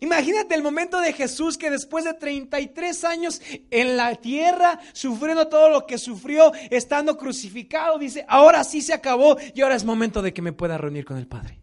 Imagínate 0.00 0.54
el 0.54 0.62
momento 0.62 1.00
de 1.00 1.12
Jesús 1.12 1.56
que 1.56 1.70
después 1.70 2.04
de 2.04 2.14
33 2.14 3.04
años 3.04 3.40
en 3.70 3.96
la 3.96 4.14
tierra, 4.16 4.78
sufriendo 4.92 5.48
todo 5.48 5.70
lo 5.70 5.86
que 5.86 5.98
sufrió, 5.98 6.52
estando 6.70 7.16
crucificado, 7.16 7.98
dice, 7.98 8.24
ahora 8.28 8.64
sí 8.64 8.82
se 8.82 8.92
acabó 8.92 9.38
y 9.54 9.62
ahora 9.62 9.76
es 9.76 9.84
momento 9.84 10.20
de 10.20 10.34
que 10.34 10.42
me 10.42 10.52
pueda 10.52 10.76
reunir 10.76 11.04
con 11.04 11.16
el 11.16 11.26
Padre. 11.26 11.58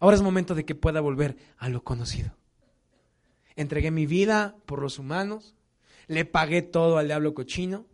Ahora 0.00 0.16
es 0.16 0.22
momento 0.22 0.54
de 0.54 0.64
que 0.64 0.74
pueda 0.74 1.00
volver 1.00 1.36
a 1.58 1.68
lo 1.68 1.84
conocido. 1.84 2.36
Entregué 3.54 3.90
mi 3.90 4.06
vida 4.06 4.56
por 4.66 4.80
los 4.80 4.98
humanos, 4.98 5.54
le 6.08 6.24
pagué 6.24 6.62
todo 6.62 6.98
al 6.98 7.06
diablo 7.06 7.34
cochino 7.34 7.86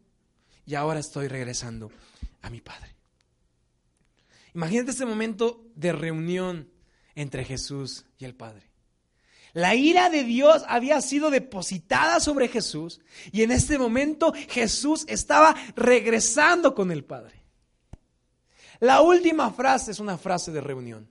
y 0.65 0.75
ahora 0.77 1.01
estoy 1.01 1.29
regresando 1.29 1.91
a 2.41 2.49
mi 2.49 2.61
Padre. 2.61 2.95
Imagínate 4.55 4.93
ese 4.93 5.05
momento 5.05 5.63
de 5.75 5.93
reunión 5.93 6.71
entre 7.15 7.45
Jesús 7.45 8.07
y 8.19 8.25
el 8.25 8.35
Padre. 8.35 8.68
La 9.55 9.75
ira 9.75 10.11
de 10.11 10.25
Dios 10.25 10.65
había 10.69 11.01
sido 11.01 11.31
depositada 11.31 12.21
sobre 12.21 12.49
Jesús 12.49 13.01
y 13.33 13.43
en 13.43 13.51
este 13.51 13.79
momento 13.79 14.33
Jesús 14.49 15.05
estaba 15.09 15.57
regresando 15.75 16.75
con 16.75 16.91
el 16.91 17.05
Padre. 17.05 17.43
La 18.81 19.01
última 19.01 19.51
frase 19.51 19.91
es 19.91 20.01
una 20.01 20.19
frase 20.19 20.53
de 20.53 20.61
reunión. 20.61 21.09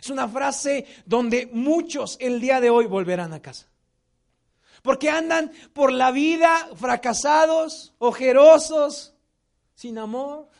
Es 0.00 0.10
una 0.10 0.28
frase 0.28 0.86
donde 1.06 1.48
muchos 1.52 2.16
el 2.20 2.40
día 2.40 2.60
de 2.60 2.70
hoy 2.70 2.86
volverán 2.86 3.32
a 3.32 3.40
casa. 3.40 3.68
Porque 4.82 5.08
andan 5.08 5.50
por 5.72 5.92
la 5.92 6.10
vida 6.10 6.68
fracasados, 6.76 7.94
ojerosos, 7.98 9.14
sin 9.74 9.98
amor. 9.98 10.50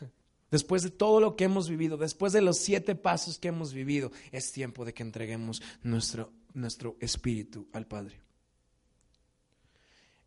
Después 0.51 0.83
de 0.83 0.91
todo 0.91 1.19
lo 1.19 1.35
que 1.35 1.45
hemos 1.45 1.69
vivido, 1.69 1.97
después 1.97 2.31
de 2.31 2.41
los 2.41 2.57
siete 2.57 2.95
pasos 2.95 3.39
que 3.39 3.47
hemos 3.47 3.73
vivido, 3.73 4.11
es 4.31 4.51
tiempo 4.51 4.85
de 4.85 4.93
que 4.93 5.03
entreguemos 5.03 5.61
nuestro, 5.81 6.31
nuestro 6.53 6.97
espíritu 6.99 7.67
al 7.73 7.87
Padre. 7.87 8.21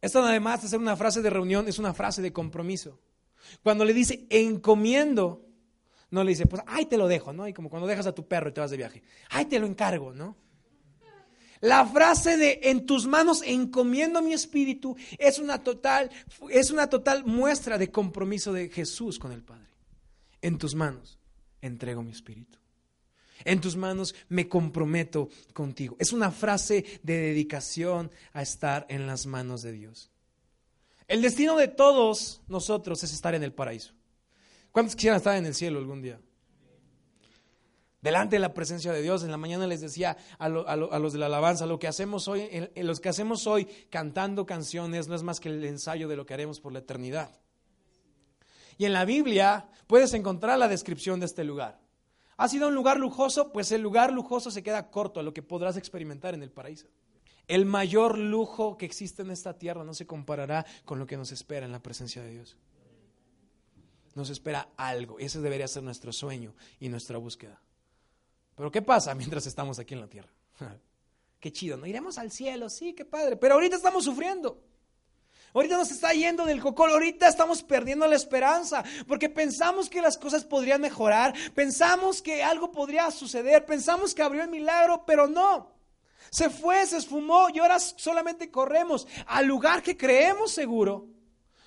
Esto 0.00 0.22
además 0.22 0.62
de 0.62 0.68
ser 0.68 0.78
una 0.78 0.96
frase 0.96 1.22
de 1.22 1.30
reunión, 1.30 1.68
es 1.68 1.78
una 1.78 1.94
frase 1.94 2.22
de 2.22 2.32
compromiso. 2.32 3.00
Cuando 3.62 3.84
le 3.84 3.94
dice 3.94 4.26
encomiendo, 4.30 5.46
no 6.10 6.24
le 6.24 6.30
dice, 6.30 6.46
pues, 6.46 6.62
ay, 6.66 6.86
te 6.86 6.96
lo 6.96 7.08
dejo, 7.08 7.32
¿no? 7.32 7.46
Y 7.48 7.52
como 7.52 7.70
cuando 7.70 7.86
dejas 7.86 8.06
a 8.06 8.14
tu 8.14 8.26
perro 8.26 8.50
y 8.50 8.52
te 8.52 8.60
vas 8.60 8.70
de 8.70 8.76
viaje, 8.76 9.02
ay, 9.30 9.46
te 9.46 9.58
lo 9.58 9.66
encargo, 9.66 10.12
¿no? 10.12 10.36
La 11.60 11.84
frase 11.86 12.36
de 12.36 12.60
en 12.64 12.86
tus 12.86 13.06
manos 13.06 13.42
encomiendo 13.44 14.22
mi 14.22 14.32
espíritu 14.32 14.96
es 15.18 15.38
una 15.40 15.62
total, 15.62 16.10
es 16.50 16.70
una 16.70 16.88
total 16.88 17.24
muestra 17.24 17.78
de 17.78 17.90
compromiso 17.90 18.52
de 18.52 18.68
Jesús 18.68 19.18
con 19.18 19.32
el 19.32 19.42
Padre. 19.42 19.67
En 20.42 20.58
tus 20.58 20.74
manos 20.74 21.18
entrego 21.60 22.02
mi 22.02 22.12
espíritu. 22.12 22.58
En 23.44 23.60
tus 23.60 23.76
manos 23.76 24.14
me 24.28 24.48
comprometo 24.48 25.28
contigo. 25.52 25.96
Es 25.98 26.12
una 26.12 26.30
frase 26.30 26.84
de 27.02 27.18
dedicación 27.18 28.10
a 28.32 28.42
estar 28.42 28.86
en 28.88 29.06
las 29.06 29.26
manos 29.26 29.62
de 29.62 29.72
Dios. 29.72 30.10
El 31.06 31.22
destino 31.22 31.56
de 31.56 31.68
todos 31.68 32.42
nosotros 32.48 33.02
es 33.02 33.12
estar 33.12 33.34
en 33.34 33.42
el 33.42 33.52
paraíso. 33.52 33.94
¿Cuántos 34.72 34.94
quisieran 34.94 35.18
estar 35.18 35.36
en 35.36 35.46
el 35.46 35.54
cielo 35.54 35.78
algún 35.78 36.02
día? 36.02 36.20
Delante 38.00 38.36
de 38.36 38.40
la 38.40 38.54
presencia 38.54 38.92
de 38.92 39.02
Dios, 39.02 39.24
en 39.24 39.30
la 39.30 39.36
mañana 39.36 39.66
les 39.66 39.80
decía 39.80 40.16
a, 40.38 40.48
los 40.48 41.12
de 41.12 41.18
la 41.18 41.26
alabanza, 41.26 41.66
lo 41.66 41.78
que 41.78 41.88
hacemos 41.88 42.28
hoy, 42.28 42.48
los 42.76 43.00
que 43.00 43.08
hacemos 43.08 43.46
hoy 43.46 43.64
cantando 43.90 44.46
canciones 44.46 45.08
no 45.08 45.16
es 45.16 45.22
más 45.22 45.40
que 45.40 45.48
el 45.48 45.64
ensayo 45.64 46.06
de 46.06 46.16
lo 46.16 46.24
que 46.24 46.34
haremos 46.34 46.60
por 46.60 46.72
la 46.72 46.78
eternidad. 46.78 47.30
Y 48.78 48.86
en 48.86 48.94
la 48.94 49.04
Biblia 49.04 49.68
puedes 49.86 50.14
encontrar 50.14 50.58
la 50.58 50.68
descripción 50.68 51.20
de 51.20 51.26
este 51.26 51.44
lugar. 51.44 51.78
¿Ha 52.38 52.48
sido 52.48 52.68
un 52.68 52.74
lugar 52.74 52.98
lujoso? 52.98 53.52
Pues 53.52 53.70
el 53.72 53.82
lugar 53.82 54.12
lujoso 54.12 54.50
se 54.50 54.62
queda 54.62 54.90
corto 54.90 55.20
a 55.20 55.22
lo 55.22 55.34
que 55.34 55.42
podrás 55.42 55.76
experimentar 55.76 56.32
en 56.32 56.42
el 56.42 56.50
paraíso. 56.50 56.86
El 57.48 57.66
mayor 57.66 58.16
lujo 58.16 58.78
que 58.78 58.86
existe 58.86 59.22
en 59.22 59.30
esta 59.30 59.58
tierra 59.58 59.84
no 59.84 59.92
se 59.92 60.06
comparará 60.06 60.64
con 60.86 60.98
lo 60.98 61.06
que 61.06 61.16
nos 61.16 61.32
espera 61.32 61.66
en 61.66 61.72
la 61.72 61.82
presencia 61.82 62.22
de 62.22 62.30
Dios 62.30 62.56
nos 64.18 64.28
espera 64.28 64.68
algo. 64.76 65.18
Ese 65.18 65.40
debería 65.40 65.66
ser 65.68 65.82
nuestro 65.82 66.12
sueño 66.12 66.54
y 66.80 66.88
nuestra 66.90 67.16
búsqueda. 67.16 67.62
Pero 68.54 68.70
¿qué 68.70 68.82
pasa 68.82 69.14
mientras 69.14 69.46
estamos 69.46 69.78
aquí 69.78 69.94
en 69.94 70.00
la 70.00 70.08
tierra? 70.08 70.28
qué 71.40 71.52
chido, 71.52 71.76
¿no? 71.78 71.86
Iremos 71.86 72.18
al 72.18 72.30
cielo, 72.30 72.68
sí, 72.68 72.92
qué 72.92 73.04
padre. 73.04 73.36
Pero 73.36 73.54
ahorita 73.54 73.76
estamos 73.76 74.04
sufriendo. 74.04 74.60
Ahorita 75.54 75.76
nos 75.76 75.90
está 75.90 76.12
yendo 76.12 76.44
del 76.44 76.60
cocol, 76.60 76.90
ahorita 76.90 77.26
estamos 77.28 77.62
perdiendo 77.62 78.06
la 78.06 78.16
esperanza, 78.16 78.84
porque 79.06 79.28
pensamos 79.28 79.88
que 79.88 80.02
las 80.02 80.18
cosas 80.18 80.44
podrían 80.44 80.80
mejorar, 80.80 81.34
pensamos 81.54 82.20
que 82.20 82.42
algo 82.42 82.70
podría 82.70 83.10
suceder, 83.10 83.64
pensamos 83.64 84.14
que 84.14 84.22
abrió 84.22 84.42
el 84.42 84.50
milagro, 84.50 85.04
pero 85.06 85.26
no. 85.26 85.72
Se 86.30 86.50
fue, 86.50 86.84
se 86.86 86.98
esfumó 86.98 87.48
y 87.52 87.58
ahora 87.58 87.78
solamente 87.78 88.50
corremos 88.50 89.06
al 89.26 89.46
lugar 89.46 89.82
que 89.82 89.96
creemos 89.96 90.52
seguro, 90.52 91.08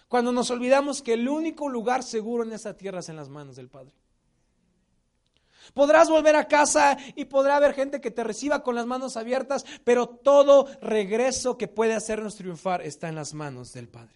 cuando 0.08 0.32
nos 0.32 0.52
olvidamos 0.52 1.02
que 1.02 1.14
el 1.14 1.28
único 1.28 1.70
lugar 1.70 2.04
seguro 2.04 2.44
en 2.44 2.52
esta 2.52 2.76
tierra 2.76 3.00
es 3.00 3.10
en 3.10 3.16
las 3.16 3.30
manos 3.30 3.56
del 3.56 3.70
Padre. 3.70 3.94
Podrás 5.74 6.10
volver 6.10 6.36
a 6.36 6.48
casa 6.48 6.98
y 7.16 7.26
podrá 7.26 7.58
haber 7.58 7.74
gente 7.74 8.02
que 8.02 8.12
te 8.12 8.24
reciba 8.24 8.64
con 8.64 8.76
las 8.76 8.86
manos 8.86 9.18
abiertas, 9.18 9.66
pero 9.84 10.08
todo 10.08 10.68
regreso 10.82 11.58
que 11.58 11.68
puede 11.68 11.94
hacernos 11.94 12.36
triunfar 12.36 12.82
está 12.82 13.10
en 13.10 13.16
las 13.16 13.34
manos 13.34 13.74
del 13.74 13.88
Padre. 13.88 14.16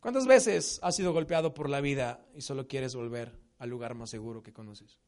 ¿Cuántas 0.00 0.26
veces 0.26 0.78
has 0.82 0.96
sido 0.96 1.12
golpeado 1.12 1.54
por 1.54 1.68
la 1.68 1.80
vida 1.80 2.24
y 2.34 2.40
solo 2.40 2.66
quieres 2.66 2.94
volver 2.94 3.38
al 3.58 3.68
lugar 3.68 3.94
más 3.94 4.10
seguro 4.10 4.42
que 4.42 4.52
conoces? 4.52 4.98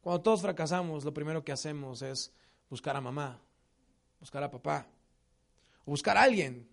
Cuando 0.00 0.22
todos 0.22 0.42
fracasamos, 0.42 1.04
lo 1.04 1.14
primero 1.14 1.44
que 1.44 1.52
hacemos 1.52 2.02
es 2.02 2.32
buscar 2.68 2.96
a 2.96 3.00
mamá, 3.00 3.40
buscar 4.20 4.42
a 4.42 4.50
papá, 4.50 4.86
buscar 5.84 6.16
a 6.16 6.22
alguien 6.22 6.72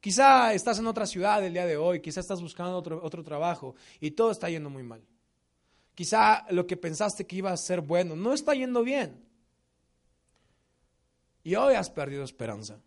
Quizá 0.00 0.54
estás 0.54 0.78
en 0.78 0.86
otra 0.86 1.06
ciudad 1.06 1.44
el 1.44 1.52
día 1.52 1.66
de 1.66 1.76
hoy, 1.76 2.00
quizá 2.00 2.20
estás 2.20 2.40
buscando 2.40 2.76
otro, 2.76 3.00
otro 3.02 3.24
trabajo 3.24 3.74
y 4.00 4.12
todo 4.12 4.30
está 4.30 4.48
yendo 4.48 4.70
muy 4.70 4.84
mal. 4.84 5.02
Quizá 5.98 6.46
lo 6.50 6.64
que 6.64 6.76
pensaste 6.76 7.26
que 7.26 7.34
iba 7.34 7.50
a 7.50 7.56
ser 7.56 7.80
bueno 7.80 8.14
no 8.14 8.32
está 8.32 8.54
yendo 8.54 8.84
bien. 8.84 9.20
Y 11.42 11.56
hoy 11.56 11.74
has 11.74 11.90
perdido 11.90 12.22
esperanza. 12.22 12.78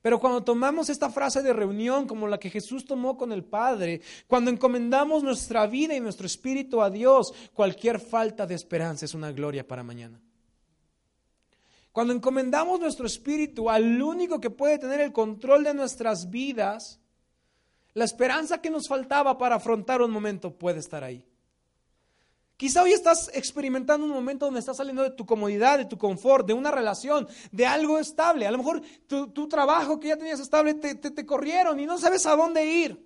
Pero 0.00 0.18
cuando 0.18 0.42
tomamos 0.42 0.88
esta 0.88 1.10
frase 1.10 1.42
de 1.42 1.52
reunión 1.52 2.06
como 2.06 2.26
la 2.26 2.38
que 2.38 2.48
Jesús 2.48 2.86
tomó 2.86 3.18
con 3.18 3.32
el 3.32 3.44
Padre, 3.44 4.00
cuando 4.26 4.50
encomendamos 4.50 5.22
nuestra 5.22 5.66
vida 5.66 5.94
y 5.94 6.00
nuestro 6.00 6.24
espíritu 6.24 6.80
a 6.80 6.88
Dios, 6.88 7.34
cualquier 7.52 8.00
falta 8.00 8.46
de 8.46 8.54
esperanza 8.54 9.04
es 9.04 9.12
una 9.12 9.30
gloria 9.30 9.68
para 9.68 9.82
mañana. 9.82 10.18
Cuando 11.92 12.14
encomendamos 12.14 12.80
nuestro 12.80 13.04
espíritu 13.04 13.68
al 13.68 14.00
único 14.00 14.40
que 14.40 14.48
puede 14.48 14.78
tener 14.78 15.02
el 15.02 15.12
control 15.12 15.64
de 15.64 15.74
nuestras 15.74 16.30
vidas, 16.30 16.98
la 17.92 18.06
esperanza 18.06 18.62
que 18.62 18.70
nos 18.70 18.88
faltaba 18.88 19.36
para 19.36 19.56
afrontar 19.56 20.00
un 20.00 20.10
momento 20.10 20.56
puede 20.56 20.78
estar 20.78 21.04
ahí. 21.04 21.26
Quizá 22.62 22.84
hoy 22.84 22.92
estás 22.92 23.28
experimentando 23.34 24.06
un 24.06 24.12
momento 24.12 24.44
donde 24.44 24.60
estás 24.60 24.76
saliendo 24.76 25.02
de 25.02 25.10
tu 25.10 25.26
comodidad, 25.26 25.78
de 25.78 25.84
tu 25.84 25.98
confort, 25.98 26.46
de 26.46 26.54
una 26.54 26.70
relación, 26.70 27.26
de 27.50 27.66
algo 27.66 27.98
estable. 27.98 28.46
A 28.46 28.52
lo 28.52 28.58
mejor 28.58 28.80
tu, 29.08 29.48
trabajo 29.48 29.98
que 29.98 30.06
ya 30.06 30.16
tenías 30.16 30.38
estable 30.38 30.74
te, 30.74 30.94
te 30.94 31.26
corrieron 31.26 31.80
y 31.80 31.86
no 31.86 31.98
sabes 31.98 32.24
a 32.24 32.36
dónde 32.36 32.64
ir. 32.64 33.04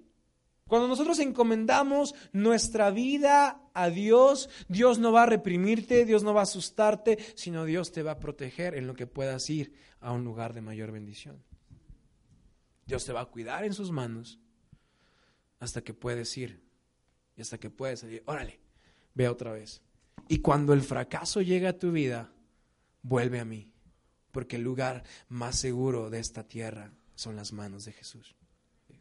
Cuando 0.68 0.86
nosotros 0.86 1.18
encomendamos 1.20 2.14
nuestra 2.32 2.90
vida 2.90 3.62
a 3.72 3.88
Dios, 3.88 4.50
Dios 4.68 4.98
no 4.98 5.10
va 5.10 5.22
a 5.22 5.26
reprimirte, 5.26 6.04
Dios 6.04 6.22
no 6.22 6.34
va 6.34 6.40
a 6.40 6.42
asustarte, 6.42 7.16
sino 7.34 7.64
Dios 7.64 7.92
te 7.92 8.02
va 8.02 8.10
a 8.10 8.18
proteger 8.18 8.74
en 8.74 8.86
lo 8.86 8.92
que 8.92 9.06
puedas 9.06 9.48
ir 9.48 9.72
a 10.00 10.12
un 10.12 10.22
lugar 10.22 10.52
de 10.52 10.60
mayor 10.60 10.92
bendición. 10.92 11.42
Dios 12.84 13.06
te 13.06 13.14
va 13.14 13.22
a 13.22 13.30
cuidar 13.30 13.64
en 13.64 13.72
sus 13.72 13.90
manos 13.90 14.38
hasta 15.60 15.80
que 15.80 15.94
puedes 15.94 16.36
ir 16.36 16.60
y 17.38 17.40
hasta 17.40 17.56
que 17.56 17.70
puedes 17.70 18.00
salir. 18.00 18.22
Órale, 18.26 18.65
ve 19.16 19.28
otra 19.28 19.50
vez. 19.50 19.82
Y 20.28 20.38
cuando 20.38 20.72
el 20.72 20.82
fracaso 20.82 21.42
llega 21.42 21.70
a 21.70 21.78
tu 21.78 21.90
vida, 21.90 22.30
vuelve 23.02 23.40
a 23.40 23.44
mí, 23.44 23.72
porque 24.30 24.56
el 24.56 24.62
lugar 24.62 25.02
más 25.28 25.58
seguro 25.58 26.10
de 26.10 26.20
esta 26.20 26.46
tierra 26.46 26.92
son 27.14 27.34
las 27.34 27.52
manos 27.52 27.84
de 27.84 27.92
Jesús. 27.92 28.36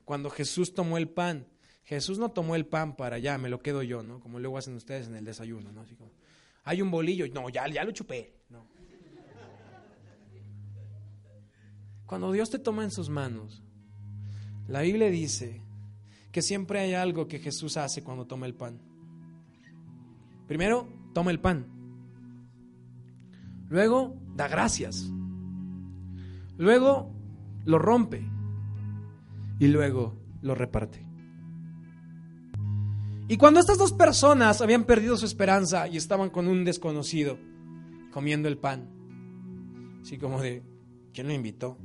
Cuando 0.06 0.30
Jesús 0.30 0.74
tomó 0.74 0.98
el 0.98 1.10
pan, 1.10 1.48
Jesús 1.84 2.18
no 2.18 2.32
tomó 2.32 2.56
el 2.56 2.66
pan 2.66 2.96
para 2.96 3.18
allá, 3.18 3.38
me 3.38 3.50
lo 3.50 3.60
quedo 3.60 3.84
yo, 3.84 4.02
¿no? 4.02 4.20
Como 4.20 4.40
luego 4.40 4.58
hacen 4.58 4.76
ustedes 4.76 5.08
en 5.08 5.16
el 5.16 5.26
desayuno, 5.26 5.72
¿no? 5.72 5.82
Así 5.82 5.96
como, 5.96 6.12
hay 6.64 6.82
un 6.82 6.90
bolillo, 6.90 7.28
no, 7.34 7.50
ya, 7.50 7.68
ya 7.68 7.84
lo 7.84 7.92
chupé, 7.92 8.34
no. 8.50 8.66
Cuando 12.06 12.32
Dios 12.32 12.50
te 12.50 12.60
toma 12.60 12.84
en 12.84 12.92
sus 12.92 13.10
manos, 13.10 13.64
la 14.68 14.82
Biblia 14.82 15.10
dice 15.10 15.62
que 16.32 16.42
siempre 16.42 16.80
hay 16.80 16.94
algo 16.94 17.28
que 17.28 17.40
Jesús 17.40 17.78
hace 17.78 18.04
cuando 18.04 18.26
toma 18.26 18.46
el 18.46 18.54
pan. 18.54 18.80
Primero, 20.48 20.88
toma 21.14 21.32
el 21.32 21.40
pan. 21.40 21.68
Luego, 23.70 24.16
da 24.36 24.48
gracias. 24.48 25.12
Luego, 26.58 27.12
lo 27.66 27.80
rompe. 27.80 28.24
Y 29.60 29.68
luego, 29.68 30.16
lo 30.42 30.56
reparte. 30.56 31.06
Y 33.28 33.38
cuando 33.38 33.60
estas 33.60 33.80
dos 33.80 33.92
personas 33.92 34.62
habían 34.62 34.84
perdido 34.84 35.18
su 35.18 35.26
esperanza 35.26 35.88
y 35.88 35.98
estaban 35.98 36.30
con 36.30 36.48
un 36.48 36.64
desconocido 36.64 37.40
comiendo 38.12 38.48
el 38.48 38.58
pan, 38.58 38.88
así 40.02 40.18
como 40.18 40.40
de, 40.40 40.64
¿quién 41.12 41.28
lo 41.28 41.34
invitó? 41.34 41.80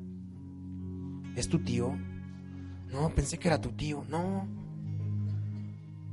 ¿Es 1.36 1.48
tu 1.48 1.60
tío? 1.60 1.96
No, 2.92 3.14
pensé 3.14 3.38
que 3.38 3.48
era 3.48 3.60
tu 3.60 3.70
tío. 3.72 4.04
No. 4.08 4.46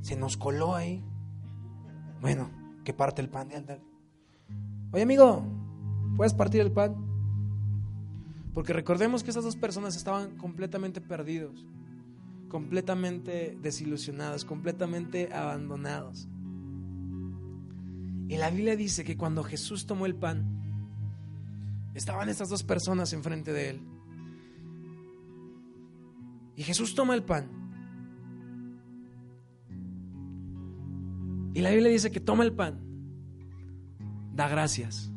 Se 0.00 0.16
nos 0.16 0.36
coló 0.36 0.74
ahí. 0.74 1.04
Bueno, 2.20 2.50
que 2.84 2.92
parte 2.92 3.22
el 3.22 3.28
pan. 3.28 3.48
de 3.48 3.80
Oye, 4.92 5.02
amigo, 5.02 5.44
¿puedes 6.16 6.34
partir 6.34 6.60
el 6.60 6.72
pan? 6.72 6.96
Porque 8.54 8.72
recordemos 8.72 9.22
que 9.22 9.30
esas 9.30 9.44
dos 9.44 9.56
personas 9.56 9.94
estaban 9.96 10.36
completamente 10.36 11.00
perdidos, 11.00 11.64
completamente 12.48 13.56
desilusionados, 13.62 14.44
completamente 14.44 15.32
abandonados. 15.32 16.28
Y 18.28 18.36
la 18.36 18.50
Biblia 18.50 18.76
dice 18.76 19.04
que 19.04 19.16
cuando 19.16 19.44
Jesús 19.44 19.86
tomó 19.86 20.06
el 20.06 20.14
pan, 20.14 20.44
estaban 21.94 22.28
estas 22.28 22.48
dos 22.48 22.62
personas 22.62 23.12
enfrente 23.12 23.52
de 23.52 23.70
él. 23.70 23.80
Y 26.56 26.62
Jesús 26.64 26.94
toma 26.94 27.14
el 27.14 27.22
pan. 27.22 27.57
Y 31.58 31.60
la 31.60 31.70
Biblia 31.70 31.90
dice 31.90 32.12
que 32.12 32.20
toma 32.20 32.44
el 32.44 32.52
pan, 32.52 32.78
da 34.32 34.46
gracias, 34.46 35.10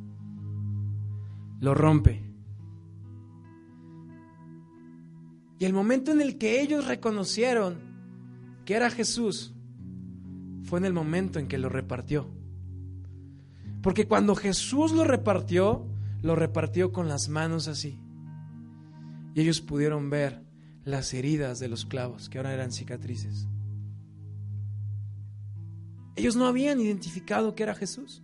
lo 1.59 1.75
rompe. 1.75 2.19
Y 5.59 5.65
el 5.65 5.73
momento 5.73 6.11
en 6.11 6.19
el 6.19 6.39
que 6.39 6.59
ellos 6.63 6.87
reconocieron 6.87 7.77
que 8.65 8.73
era 8.73 8.89
Jesús 8.89 9.53
fue 10.63 10.79
en 10.79 10.85
el 10.85 10.93
momento 10.93 11.37
en 11.37 11.47
que 11.47 11.59
lo 11.59 11.69
repartió. 11.69 12.27
Porque 13.83 14.07
cuando 14.07 14.33
Jesús 14.33 14.93
lo 14.93 15.03
repartió, 15.03 15.85
lo 16.23 16.35
repartió 16.35 16.91
con 16.91 17.07
las 17.07 17.29
manos 17.29 17.67
así. 17.67 17.99
Y 19.35 19.41
ellos 19.41 19.61
pudieron 19.61 20.09
ver 20.09 20.41
las 20.85 21.13
heridas 21.13 21.59
de 21.59 21.67
los 21.67 21.85
clavos, 21.85 22.29
que 22.29 22.39
ahora 22.39 22.51
eran 22.51 22.71
cicatrices. 22.71 23.47
Ellos 26.15 26.35
no 26.35 26.45
habían 26.47 26.79
identificado 26.79 27.55
que 27.55 27.63
era 27.63 27.75
Jesús. 27.75 28.21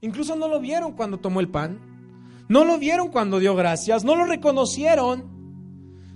Incluso 0.00 0.36
no 0.36 0.48
lo 0.48 0.60
vieron 0.60 0.92
cuando 0.92 1.18
tomó 1.18 1.40
el 1.40 1.48
pan. 1.48 1.80
No 2.48 2.64
lo 2.64 2.78
vieron 2.78 3.08
cuando 3.08 3.38
dio 3.38 3.54
gracias. 3.54 4.04
No 4.04 4.16
lo 4.16 4.26
reconocieron 4.26 5.32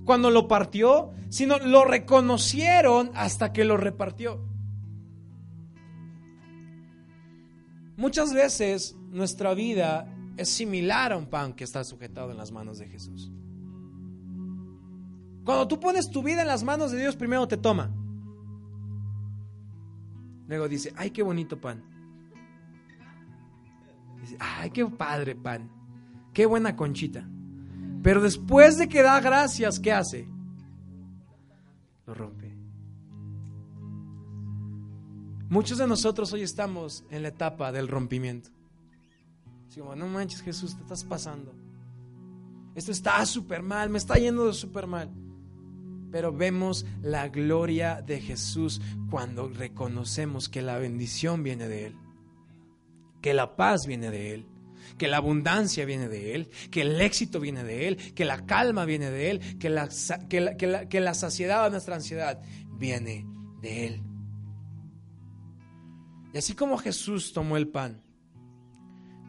cuando 0.04 0.30
lo 0.30 0.48
partió, 0.48 1.12
sino 1.28 1.58
lo 1.58 1.84
reconocieron 1.84 3.10
hasta 3.14 3.52
que 3.52 3.64
lo 3.64 3.76
repartió. 3.76 4.40
Muchas 7.96 8.32
veces 8.32 8.96
nuestra 9.10 9.54
vida 9.54 10.14
es 10.36 10.48
similar 10.48 11.12
a 11.12 11.16
un 11.16 11.26
pan 11.26 11.52
que 11.52 11.64
está 11.64 11.82
sujetado 11.82 12.30
en 12.30 12.36
las 12.36 12.52
manos 12.52 12.78
de 12.78 12.86
Jesús. 12.86 13.32
Cuando 15.44 15.66
tú 15.66 15.80
pones 15.80 16.08
tu 16.10 16.22
vida 16.22 16.42
en 16.42 16.46
las 16.46 16.62
manos 16.62 16.92
de 16.92 17.00
Dios, 17.00 17.16
primero 17.16 17.48
te 17.48 17.56
toma. 17.56 17.90
Luego 20.48 20.66
dice, 20.66 20.92
ay, 20.96 21.10
qué 21.10 21.22
bonito 21.22 21.60
pan. 21.60 21.82
Dice, 24.20 24.36
ay, 24.40 24.70
qué 24.70 24.84
padre 24.86 25.36
pan. 25.36 25.70
Qué 26.32 26.46
buena 26.46 26.74
conchita. 26.74 27.28
Pero 28.02 28.22
después 28.22 28.78
de 28.78 28.88
que 28.88 29.02
da 29.02 29.20
gracias, 29.20 29.78
¿qué 29.78 29.92
hace? 29.92 30.26
Lo 32.06 32.14
rompe. 32.14 32.56
Muchos 35.50 35.78
de 35.78 35.86
nosotros 35.86 36.32
hoy 36.32 36.42
estamos 36.42 37.04
en 37.10 37.22
la 37.22 37.28
etapa 37.28 37.70
del 37.70 37.88
rompimiento. 37.88 38.50
no 39.76 40.08
manches 40.08 40.40
Jesús, 40.40 40.74
te 40.74 40.82
estás 40.82 41.04
pasando. 41.04 41.54
Esto 42.74 42.92
está 42.92 43.24
súper 43.26 43.62
mal, 43.62 43.90
me 43.90 43.98
está 43.98 44.14
yendo 44.14 44.46
de 44.46 44.54
súper 44.54 44.86
mal 44.86 45.10
pero 46.10 46.32
vemos 46.32 46.86
la 47.02 47.28
gloria 47.28 48.02
de 48.02 48.20
Jesús 48.20 48.80
cuando 49.10 49.48
reconocemos 49.48 50.48
que 50.48 50.62
la 50.62 50.78
bendición 50.78 51.42
viene 51.42 51.68
de 51.68 51.86
Él, 51.86 51.96
que 53.20 53.34
la 53.34 53.56
paz 53.56 53.86
viene 53.86 54.10
de 54.10 54.34
Él, 54.34 54.46
que 54.96 55.08
la 55.08 55.18
abundancia 55.18 55.84
viene 55.84 56.08
de 56.08 56.34
Él, 56.34 56.50
que 56.70 56.82
el 56.82 57.00
éxito 57.00 57.40
viene 57.40 57.64
de 57.64 57.88
Él, 57.88 57.96
que 58.14 58.24
la 58.24 58.46
calma 58.46 58.84
viene 58.84 59.10
de 59.10 59.30
Él, 59.30 59.58
que 59.58 59.68
la, 59.68 59.88
que 60.28 61.00
la, 61.00 61.14
saciedad 61.14 61.64
de 61.64 61.70
nuestra 61.70 61.96
ansiedad 61.96 62.40
viene 62.72 63.26
de 63.60 63.86
Él. 63.86 64.02
Y 66.32 66.38
así 66.38 66.54
como 66.54 66.78
Jesús 66.78 67.32
tomó 67.32 67.56
el 67.56 67.68
pan, 67.68 68.02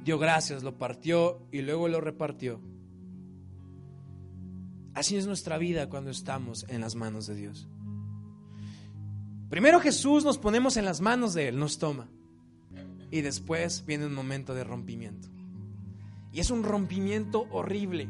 dio 0.03 0.17
gracias, 0.17 0.63
lo 0.63 0.77
partió 0.77 1.47
y 1.51 1.61
luego 1.61 1.87
lo 1.87 2.01
repartió 2.01 2.61
Así 4.99 5.15
es 5.15 5.27
nuestra 5.27 5.57
vida 5.57 5.87
cuando 5.87 6.11
estamos 6.11 6.65
en 6.67 6.81
las 6.81 6.95
manos 6.95 7.25
de 7.25 7.33
Dios. 7.33 7.69
Primero 9.49 9.79
Jesús 9.79 10.25
nos 10.25 10.37
ponemos 10.37 10.75
en 10.75 10.83
las 10.83 10.99
manos 10.99 11.33
de 11.33 11.47
Él, 11.47 11.57
nos 11.57 11.79
toma. 11.79 12.09
Y 13.09 13.21
después 13.21 13.85
viene 13.85 14.07
un 14.07 14.13
momento 14.13 14.53
de 14.53 14.65
rompimiento. 14.65 15.29
Y 16.33 16.41
es 16.41 16.51
un 16.51 16.63
rompimiento 16.63 17.47
horrible. 17.49 18.09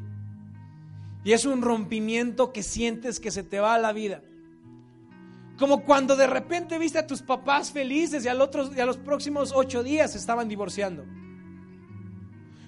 Y 1.24 1.34
es 1.34 1.46
un 1.46 1.62
rompimiento 1.62 2.52
que 2.52 2.64
sientes 2.64 3.20
que 3.20 3.30
se 3.30 3.44
te 3.44 3.60
va 3.60 3.78
la 3.78 3.94
vida. 3.94 4.24
Como 5.60 5.86
cuando 5.86 6.16
de 6.16 6.26
repente 6.26 6.80
viste 6.80 6.98
a 6.98 7.06
tus 7.06 7.22
papás 7.22 7.72
felices 7.72 8.26
y, 8.26 8.30
al 8.30 8.42
otro, 8.42 8.68
y 8.76 8.80
a 8.80 8.88
los 8.88 8.98
próximos 8.98 9.54
ocho 9.56 9.84
días 9.84 10.16
estaban 10.16 10.50
divorciando. 10.50 11.06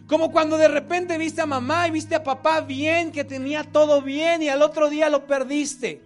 Como 0.08 0.32
cuando 0.32 0.58
de 0.58 0.68
repente 0.68 1.18
viste 1.18 1.42
a 1.42 1.46
mamá 1.46 1.88
y 1.88 1.92
viste 1.92 2.16
a 2.16 2.24
papá 2.24 2.62
bien, 2.62 3.12
que 3.12 3.24
tenía 3.24 3.64
todo 3.64 4.02
bien 4.02 4.44
y 4.44 4.50
al 4.50 4.62
otro 4.62 4.90
día 4.90 5.10
lo 5.10 5.26
perdiste. 5.26 6.04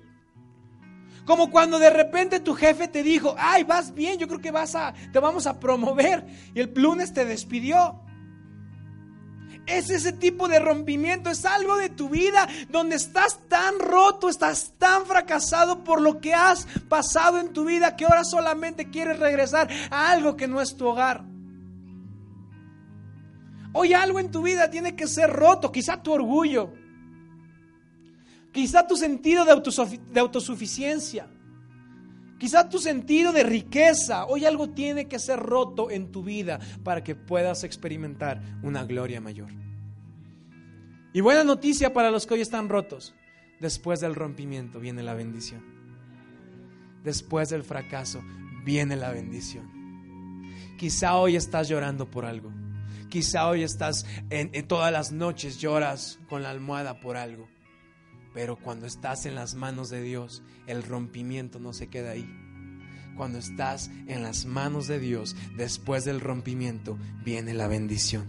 Como 1.26 1.50
cuando 1.50 1.80
de 1.80 1.90
repente 1.90 2.40
tu 2.40 2.54
jefe 2.54 2.88
te 2.88 3.02
dijo, 3.02 3.36
ay, 3.38 3.64
vas 3.64 3.94
bien, 3.94 4.20
yo 4.20 4.28
creo 4.28 4.40
que 4.40 4.52
vas 4.52 4.76
a, 4.76 4.94
te 5.12 5.20
vamos 5.20 5.48
a 5.48 5.60
promover. 5.60 6.24
Y 6.54 6.62
el 6.62 6.72
lunes 6.76 7.14
te 7.14 7.26
despidió. 7.26 8.00
Es 9.66 9.90
ese 9.90 10.14
tipo 10.14 10.48
de 10.48 10.60
rompimiento, 10.60 11.32
es 11.32 11.44
algo 11.44 11.78
de 11.78 11.90
tu 11.90 12.10
vida 12.10 12.48
donde 12.70 12.96
estás 12.96 13.40
tan 13.50 13.80
roto, 13.80 14.30
estás 14.30 14.74
tan 14.78 15.08
fracasado 15.08 15.84
por 15.84 16.00
lo 16.00 16.22
que 16.22 16.36
has 16.36 16.68
pasado 16.88 17.40
en 17.40 17.52
tu 17.52 17.66
vida 17.66 17.96
que 17.96 18.06
ahora 18.06 18.24
solamente 18.24 18.92
quieres 18.92 19.18
regresar 19.18 19.68
a 19.90 20.12
algo 20.12 20.36
que 20.36 20.48
no 20.48 20.62
es 20.62 20.78
tu 20.78 20.86
hogar. 20.86 21.24
Hoy 23.78 23.92
algo 23.92 24.22
en 24.22 24.32
tu 24.32 24.42
vida 24.42 24.70
tiene 24.70 24.96
que 24.96 25.06
ser 25.06 25.30
roto, 25.30 25.70
quizá 25.70 26.02
tu 26.02 26.14
orgullo, 26.14 26.72
quizá 28.54 28.88
tu 28.88 28.96
sentido 28.96 29.44
de, 29.44 29.52
autosuficiencia, 30.22 31.28
quizá 32.40 32.70
tu 32.70 32.80
sentido 32.80 33.34
de 33.34 33.44
riqueza. 33.44 34.28
Hoy 34.28 34.46
algo 34.46 34.70
tiene 34.70 35.10
que 35.10 35.20
ser 35.20 35.42
roto 35.42 35.92
en 35.92 36.10
tu 36.14 36.24
vida 36.24 36.58
para 36.86 37.04
que 37.04 37.16
puedas 37.16 37.66
experimentar 37.66 38.42
una 38.64 38.86
gloria 38.86 39.20
mayor. 39.20 39.50
Y 41.12 41.20
buena 41.20 41.44
noticia 41.44 41.92
para 41.92 42.12
los 42.12 42.26
que 42.26 42.36
hoy 42.36 42.42
están 42.42 42.70
rotos. 42.70 43.14
Después 43.60 44.00
del 44.00 44.16
rompimiento 44.16 44.80
viene 44.80 45.04
la 45.04 45.16
bendición. 45.16 45.62
Después 47.04 47.50
del 47.50 47.64
fracaso 47.64 48.24
viene 48.64 48.96
la 48.96 49.12
bendición. 49.12 49.70
Quizá 50.78 51.18
hoy 51.18 51.36
estás 51.36 51.68
llorando 51.68 52.10
por 52.10 52.24
algo. 52.24 52.54
Quizá 53.16 53.48
hoy 53.48 53.64
estás 53.64 54.06
en, 54.30 54.52
todas 54.68 54.92
las 54.92 55.14
noches 55.14 55.58
lloras 55.62 56.20
con 56.28 56.44
la 56.44 56.50
almohada 56.50 57.00
por 57.00 57.16
algo. 57.16 57.48
Pero 58.34 58.58
cuando 58.58 58.88
estás 58.88 59.26
en 59.26 59.36
las 59.36 59.56
manos 59.56 59.90
de 59.90 60.02
Dios, 60.02 60.44
el 60.68 60.84
rompimiento 60.84 61.58
no 61.58 61.72
se 61.72 61.88
queda 61.88 62.12
ahí. 62.12 62.30
Cuando 63.16 63.38
estás 63.38 63.90
en 64.08 64.22
las 64.22 64.46
manos 64.46 64.88
de 64.88 65.00
Dios, 65.00 65.34
después 65.56 66.04
del 66.04 66.20
rompimiento, 66.20 66.98
viene 67.24 67.54
la 67.54 67.70
bendición. 67.70 68.26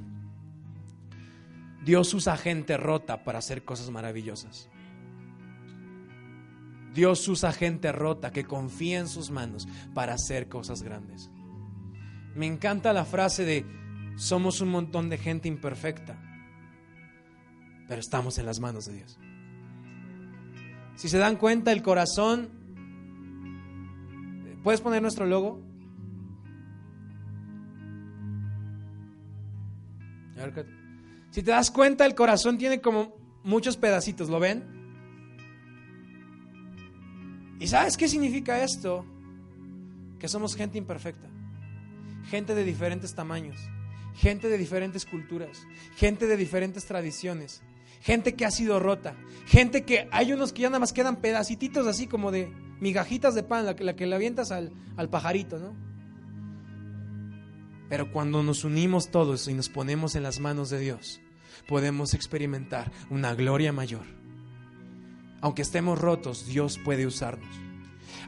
Dios 1.84 2.14
usa 2.14 2.36
gente 2.36 2.76
rota 2.76 3.24
para 3.24 3.40
hacer 3.40 3.64
cosas 3.64 3.90
maravillosas. 3.90 4.68
Dios 6.94 7.26
usa 7.26 7.52
gente 7.52 7.90
rota 7.90 8.30
que 8.30 8.44
confía 8.44 9.00
en 9.00 9.08
sus 9.08 9.32
manos 9.32 9.66
para 9.94 10.14
hacer 10.14 10.48
cosas 10.48 10.84
grandes. 10.84 11.28
Me 12.36 12.46
encanta 12.46 12.92
la 12.92 13.04
frase 13.04 13.44
de 13.44 13.85
somos 14.16 14.60
un 14.60 14.70
montón 14.70 15.08
de 15.08 15.18
gente 15.18 15.48
imperfecta, 15.48 16.18
pero 17.86 18.00
estamos 18.00 18.38
en 18.38 18.46
las 18.46 18.58
manos 18.58 18.86
de 18.86 18.94
Dios. 18.94 19.18
Si 20.96 21.08
se 21.08 21.18
dan 21.18 21.36
cuenta, 21.36 21.72
el 21.72 21.82
corazón 21.82 22.56
¿Puedes 24.66 24.80
poner 24.80 25.00
nuestro 25.00 25.26
logo? 25.26 25.62
Si 31.30 31.40
te 31.40 31.52
das 31.52 31.70
cuenta, 31.70 32.04
el 32.04 32.16
corazón 32.16 32.58
tiene 32.58 32.80
como 32.80 33.14
muchos 33.44 33.76
pedacitos, 33.76 34.28
¿lo 34.28 34.40
ven? 34.40 34.64
¿Y 37.60 37.68
sabes 37.68 37.96
qué 37.96 38.08
significa 38.08 38.60
esto? 38.60 39.06
Que 40.18 40.26
somos 40.26 40.56
gente 40.56 40.78
imperfecta, 40.78 41.28
gente 42.28 42.56
de 42.56 42.64
diferentes 42.64 43.14
tamaños, 43.14 43.56
gente 44.16 44.48
de 44.48 44.58
diferentes 44.58 45.04
culturas, 45.04 45.66
gente 45.96 46.26
de 46.26 46.36
diferentes 46.36 46.86
tradiciones, 46.86 47.62
gente 48.00 48.34
que 48.34 48.44
ha 48.44 48.50
sido 48.50 48.80
rota, 48.80 49.14
gente 49.46 49.84
que 49.84 50.08
hay 50.10 50.32
unos 50.32 50.52
que 50.52 50.62
ya 50.62 50.68
nada 50.68 50.80
más 50.80 50.92
quedan 50.92 51.16
pedacitos 51.16 51.86
así 51.86 52.06
como 52.06 52.30
de 52.30 52.50
migajitas 52.80 53.34
de 53.34 53.42
pan, 53.42 53.66
la 53.66 53.76
que, 53.76 53.84
la 53.84 53.96
que 53.96 54.06
le 54.06 54.14
avientas 54.14 54.50
al, 54.50 54.72
al 54.96 55.08
pajarito, 55.08 55.58
¿no? 55.58 55.74
Pero 57.88 58.10
cuando 58.10 58.42
nos 58.42 58.64
unimos 58.64 59.10
todos 59.10 59.46
y 59.48 59.54
nos 59.54 59.68
ponemos 59.68 60.16
en 60.16 60.24
las 60.24 60.40
manos 60.40 60.70
de 60.70 60.80
Dios, 60.80 61.20
podemos 61.68 62.14
experimentar 62.14 62.90
una 63.10 63.34
gloria 63.34 63.72
mayor. 63.72 64.04
Aunque 65.40 65.62
estemos 65.62 66.00
rotos, 66.00 66.46
Dios 66.46 66.78
puede 66.84 67.06
usarnos. 67.06 67.65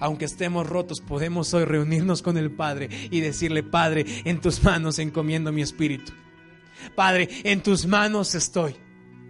Aunque 0.00 0.26
estemos 0.26 0.66
rotos, 0.66 1.00
podemos 1.00 1.52
hoy 1.54 1.64
reunirnos 1.64 2.22
con 2.22 2.36
el 2.36 2.50
Padre 2.50 2.88
y 3.10 3.20
decirle, 3.20 3.62
Padre, 3.62 4.04
en 4.24 4.40
tus 4.40 4.62
manos 4.62 4.98
encomiendo 4.98 5.52
mi 5.52 5.62
espíritu. 5.62 6.12
Padre, 6.94 7.28
en 7.44 7.62
tus 7.62 7.86
manos 7.86 8.34
estoy. 8.34 8.76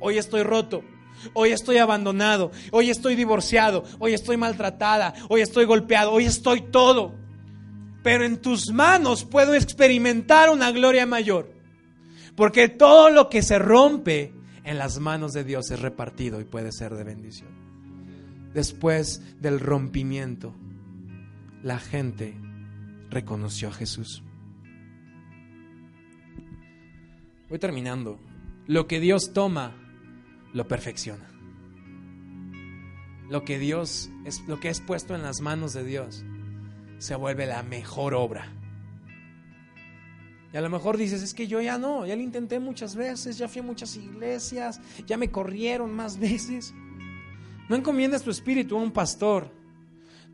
Hoy 0.01 0.19
estoy 0.19 0.43
roto. 0.43 0.83
Hoy 1.33 1.51
estoy 1.51 1.79
abandonado. 1.79 2.53
Hoy 2.71 2.91
estoy 2.91 3.17
divorciado. 3.17 3.85
Hoy 3.99 4.15
estoy 4.15 4.37
maltratada. 4.37 5.15
Hoy 5.29 5.41
estoy 5.41 5.65
golpeado. 5.65 6.13
Hoy 6.13 6.27
estoy 6.27 6.63
todo. 6.63 7.15
Pero 8.03 8.25
en 8.25 8.41
tus 8.41 8.71
manos 8.73 9.25
puedo 9.25 9.55
experimentar 9.55 10.51
una 10.51 10.71
gloria 10.71 11.07
mayor. 11.07 11.53
Porque 12.37 12.69
todo 12.69 13.11
lo 13.11 13.29
que 13.29 13.43
se 13.43 13.59
rompe 13.59 14.33
en 14.65 14.79
las 14.79 15.01
manos 15.01 15.33
de 15.33 15.45
Dios 15.45 15.71
es 15.71 15.81
repartido 15.81 16.41
y 16.41 16.45
puede 16.45 16.73
ser 16.73 16.95
de 16.95 17.03
bendición. 17.03 17.68
Después 18.55 19.23
del 19.41 19.61
rompimiento, 19.61 20.55
la 21.63 21.79
gente 21.79 22.35
reconoció 23.11 23.69
a 23.69 23.73
Jesús. 23.73 24.23
Voy 27.49 27.59
terminando. 27.59 28.19
Lo 28.67 28.87
que 28.87 29.01
Dios 29.01 29.33
toma, 29.33 29.75
lo 30.53 30.69
perfecciona. 30.69 31.29
Lo 33.31 33.45
que 33.45 33.59
Dios 33.59 34.11
es 34.25 34.41
lo 34.47 34.61
que 34.61 34.69
es 34.69 34.81
puesto 34.81 35.15
en 35.15 35.23
las 35.23 35.41
manos 35.41 35.73
de 35.73 35.85
Dios 35.85 36.25
se 36.99 37.15
vuelve 37.15 37.47
la 37.47 37.63
mejor 37.63 38.15
obra. 38.15 38.53
Y 40.53 40.57
a 40.57 40.61
lo 40.61 40.71
mejor 40.71 40.97
dices, 40.97 41.23
es 41.23 41.35
que 41.35 41.47
yo 41.47 41.61
ya 41.61 41.79
no, 41.79 42.07
ya 42.07 42.17
lo 42.17 42.23
intenté 42.23 42.59
muchas 42.59 42.97
veces, 42.97 43.37
ya 43.39 43.49
fui 43.49 43.61
a 43.61 43.65
muchas 43.65 43.97
iglesias, 43.97 44.81
ya 45.07 45.17
me 45.17 45.31
corrieron 45.31 45.95
más 45.95 46.19
veces. 46.21 46.75
No 47.69 47.77
encomiendes 47.77 48.23
tu 48.23 48.31
espíritu 48.31 48.77
a 48.77 48.81
un 48.81 48.91
pastor, 48.91 49.51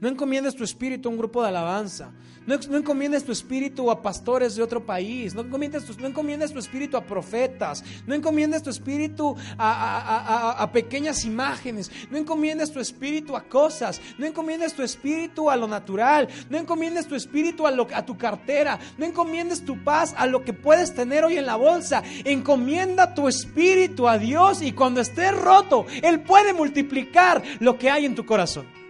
no 0.04 0.10
encomiendes 0.10 0.54
tu 0.54 0.64
espíritu 0.64 1.08
a 1.08 1.12
un 1.12 1.16
grupo 1.16 1.40
de 1.40 1.48
alabanza, 1.48 2.12
no, 2.46 2.58
no 2.68 2.76
encomiendes 2.76 3.24
tu 3.24 3.32
espíritu 3.32 3.90
a 3.90 4.02
pastores 4.02 4.54
de 4.54 4.62
otro 4.62 4.84
país. 4.84 5.34
No 5.34 5.40
encomiendes 5.40 5.86
tu, 5.86 5.94
no 5.98 6.12
tu 6.12 6.58
espíritu 6.58 6.98
a 6.98 7.06
profetas. 7.06 7.82
No 8.06 8.14
encomiendes 8.14 8.62
tu 8.62 8.68
espíritu 8.68 9.34
a, 9.56 10.68
pequeñas 10.74 11.24
imágenes. 11.24 11.90
No 12.10 12.18
encomiendes 12.18 12.70
tu 12.70 12.80
espíritu 12.80 13.34
a 13.34 13.44
cosas. 13.44 13.98
No 14.18 14.26
encomiendes 14.26 14.74
tu 14.74 14.82
espíritu 14.82 15.48
a 15.48 15.56
lo 15.56 15.66
natural. 15.66 16.28
No 16.50 16.58
encomiendes 16.58 17.08
tu 17.08 17.14
espíritu 17.14 17.66
a, 17.66 17.70
lo, 17.70 17.88
a 17.94 18.04
tu 18.04 18.18
cartera. 18.18 18.78
No 18.98 19.06
encomiendes 19.06 19.64
tu 19.64 19.82
paz 19.82 20.14
a 20.18 20.26
lo 20.26 20.44
que 20.44 20.52
puedes 20.52 20.94
tener 20.94 21.24
hoy 21.24 21.38
en 21.38 21.46
la 21.46 21.56
bolsa. 21.56 22.02
Encomienda 22.26 23.14
tu 23.14 23.26
espíritu 23.26 24.06
a 24.06 24.18
Dios 24.18 24.60
y 24.60 24.72
cuando 24.72 25.00
esté 25.00 25.30
roto, 25.30 25.86
Él 26.02 26.20
puede 26.20 26.52
multiplicar 26.52 27.42
lo 27.60 27.78
que 27.78 27.88
hay 27.88 28.04
en 28.04 28.14
tu 28.14 28.26
corazón. 28.26 28.83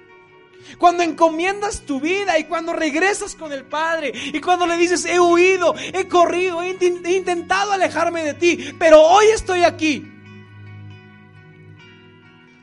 Cuando 0.79 1.03
encomiendas 1.03 1.83
tu 1.83 2.01
vida 2.01 2.39
y 2.39 2.45
cuando 2.45 2.73
regresas 2.73 3.35
con 3.35 3.53
el 3.53 3.65
Padre 3.65 4.13
y 4.33 4.41
cuando 4.41 4.67
le 4.67 4.77
dices, 4.77 5.05
he 5.05 5.21
huido, 5.21 5.75
he 5.93 6.09
corrido, 6.09 6.63
he, 6.63 6.71
intentado 6.71 7.73
alejarme 7.73 8.25
de 8.25 8.35
ti, 8.35 8.75
pero 8.79 9.03
hoy 9.03 9.27
estoy 9.35 9.63
aquí. 9.63 10.11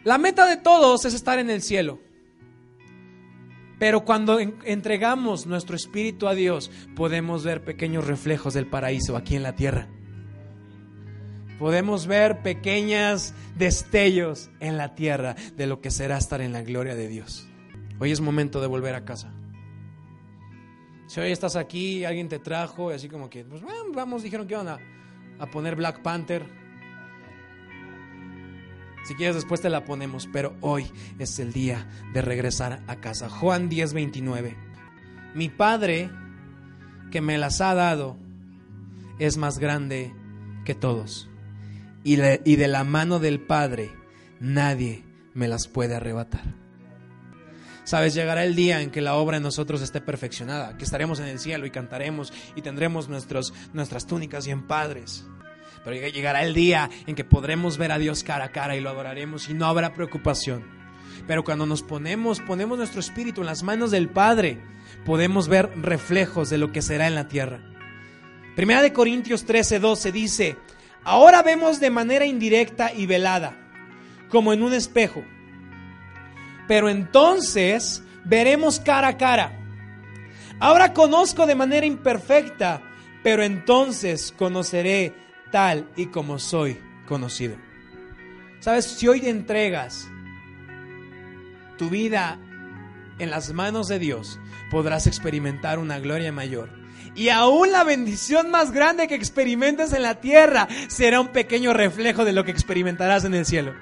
La 0.03 0.17
meta 0.17 0.47
de 0.47 0.57
todos 0.57 1.05
es 1.05 1.13
estar 1.13 1.39
en 1.39 1.49
el 1.49 1.61
cielo. 1.61 1.99
Pero 3.77 4.05
cuando 4.05 4.39
entregamos 4.39 5.47
nuestro 5.47 5.75
espíritu 5.75 6.27
a 6.27 6.35
Dios, 6.35 6.69
podemos 6.95 7.43
ver 7.43 7.63
pequeños 7.63 8.05
reflejos 8.05 8.53
del 8.53 8.67
paraíso 8.67 9.17
aquí 9.17 9.35
en 9.35 9.43
la 9.43 9.55
tierra. 9.55 9.87
Podemos 11.57 12.07
ver 12.07 12.41
pequeños 12.41 13.33
destellos 13.55 14.49
en 14.59 14.77
la 14.77 14.95
tierra 14.95 15.35
de 15.57 15.67
lo 15.67 15.81
que 15.81 15.91
será 15.91 16.17
estar 16.17 16.41
en 16.41 16.53
la 16.53 16.63
gloria 16.63 16.95
de 16.95 17.07
Dios. 17.07 17.50
Hoy 18.01 18.11
es 18.11 18.19
momento 18.19 18.59
de 18.59 18.65
volver 18.65 18.95
a 18.95 19.05
casa. 19.05 19.31
Si 21.05 21.19
hoy 21.19 21.31
estás 21.31 21.55
aquí, 21.55 22.03
alguien 22.03 22.29
te 22.29 22.39
trajo, 22.39 22.91
y 22.91 22.95
así 22.95 23.07
como 23.07 23.29
que, 23.29 23.45
pues 23.45 23.61
vamos, 23.93 24.23
dijeron 24.23 24.47
que 24.47 24.55
iban 24.55 24.69
a, 24.69 24.79
a 25.37 25.45
poner 25.51 25.75
Black 25.75 26.01
Panther. 26.01 26.43
Si 29.03 29.13
quieres 29.13 29.35
después 29.35 29.61
te 29.61 29.69
la 29.69 29.85
ponemos, 29.85 30.27
pero 30.33 30.55
hoy 30.61 30.91
es 31.19 31.37
el 31.37 31.53
día 31.53 31.87
de 32.11 32.23
regresar 32.23 32.81
a 32.87 32.95
casa. 32.95 33.29
Juan 33.29 33.69
10, 33.69 33.93
29. 33.93 34.57
Mi 35.35 35.49
Padre 35.49 36.09
que 37.11 37.21
me 37.21 37.37
las 37.37 37.61
ha 37.61 37.75
dado 37.75 38.17
es 39.19 39.37
más 39.37 39.59
grande 39.59 40.11
que 40.65 40.73
todos. 40.73 41.29
Y, 42.03 42.13
y 42.15 42.55
de 42.55 42.67
la 42.67 42.83
mano 42.83 43.19
del 43.19 43.41
Padre 43.41 43.91
nadie 44.39 45.05
me 45.35 45.47
las 45.47 45.67
puede 45.67 45.93
arrebatar. 45.93 46.61
Sabes, 47.84 48.13
llegará 48.13 48.44
el 48.44 48.56
día 48.56 48.82
en 48.82 48.91
que 48.91 49.02
la 49.02 49.15
obra 49.15 49.38
en 49.38 49.44
nosotros 49.44 49.82
esté 49.82 50.02
perfeccionada, 50.02 50.78
que 50.78 50.84
estaremos 50.84 51.20
en 51.20 51.26
el 51.26 51.39
cielo 51.39 51.65
y 51.65 51.72
cantaremos 51.72 52.32
y 52.56 52.62
tendremos 52.62 53.10
nuestros, 53.10 53.54
nuestras 53.74 54.06
túnicas 54.06 54.46
bien 54.46 54.67
padres. 54.67 55.26
Pero 55.84 55.96
llegará 55.96 56.44
el 56.44 56.54
día 56.54 56.89
en 57.08 57.15
que 57.15 57.24
podremos 57.24 57.78
ver 57.78 57.91
a 57.91 57.98
Dios 57.98 58.24
cara 58.24 58.46
a 58.46 58.52
cara 58.52 58.76
y 58.76 58.82
lo 58.82 58.89
adoraremos 58.91 59.50
y 59.50 59.56
no 59.56 59.65
habrá 59.65 59.94
preocupación. 59.94 60.63
Pero 61.28 61.44
cuando 61.44 61.65
nos 61.65 61.82
ponemos, 61.82 62.39
ponemos 62.39 62.78
nuestro 62.78 63.00
espíritu 63.00 63.41
en 63.41 63.48
las 63.48 63.63
manos 63.63 63.89
del 63.89 64.10
Padre, 64.10 64.62
podemos 65.04 65.48
ver 65.48 65.72
reflejos 65.76 66.50
de 66.50 66.60
lo 66.60 66.72
que 66.72 66.84
será 66.84 67.08
en 67.08 67.15
la 67.15 67.28
tierra. 67.28 67.62
Primera 68.56 68.84
de 68.84 68.94
Corintios 68.94 69.46
13, 69.46 69.80
12 69.80 70.12
dice, 70.12 70.58
ahora 71.04 71.41
vemos 71.41 71.80
de 71.80 71.89
manera 71.89 72.26
indirecta 72.26 72.94
y 72.94 73.08
velada, 73.08 73.58
como 74.30 74.54
en 74.54 74.62
un 74.62 74.74
espejo 74.74 75.24
pero 76.71 76.88
entonces 76.88 78.01
veremos 78.23 78.79
cara 78.79 79.10
a 79.10 79.17
cara. 79.17 79.60
Ahora 80.57 80.93
conozco 80.93 81.45
de 81.45 81.53
manera 81.53 81.86
imperfecta, 81.86 82.81
pero 83.23 83.43
entonces 83.43 84.34
conoceré 84.38 85.13
tal 85.51 85.91
y 85.97 86.05
como 86.05 86.39
soy 86.39 86.79
conocido. 87.10 87.57
Sabes, 88.62 88.86
si 88.86 89.05
hoy 89.10 89.27
entregas 89.27 90.07
tu 91.77 91.89
vida 91.89 92.39
en 93.19 93.31
las 93.31 93.51
manos 93.51 93.89
de 93.89 93.99
Dios, 93.99 94.39
podrás 94.69 95.07
experimentar 95.07 95.77
una 95.77 95.99
gloria 95.99 96.31
mayor. 96.31 96.69
Y 97.15 97.27
aún 97.27 97.73
la 97.73 97.84
bendición 97.84 98.49
más 98.49 98.71
grande 98.71 99.10
que 99.10 99.15
experimentes 99.15 99.91
en 99.91 100.03
la 100.03 100.21
tierra 100.21 100.69
será 100.88 101.19
un 101.19 101.34
pequeño 101.34 101.73
reflejo 101.73 102.23
de 102.23 102.31
lo 102.31 102.45
que 102.45 102.51
experimentarás 102.51 103.25
en 103.25 103.34
el 103.34 103.45
cielo. 103.45 103.73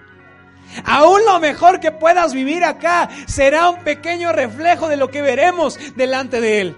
Aún 0.85 1.21
lo 1.25 1.39
mejor 1.39 1.79
que 1.79 1.91
puedas 1.91 2.33
vivir 2.33 2.63
acá 2.63 3.09
será 3.27 3.69
un 3.69 3.83
pequeño 3.83 4.31
reflejo 4.31 4.87
de 4.87 4.97
lo 4.97 5.09
que 5.09 5.21
veremos 5.21 5.79
delante 5.95 6.41
de 6.41 6.61
Él. 6.61 6.75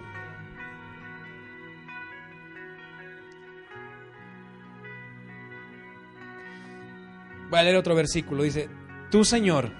Voy 7.50 7.60
a 7.60 7.64
leer 7.64 7.76
otro 7.76 7.96
versículo. 7.96 8.44
Dice, 8.44 8.70
tú 9.10 9.26
Señor, 9.26 9.72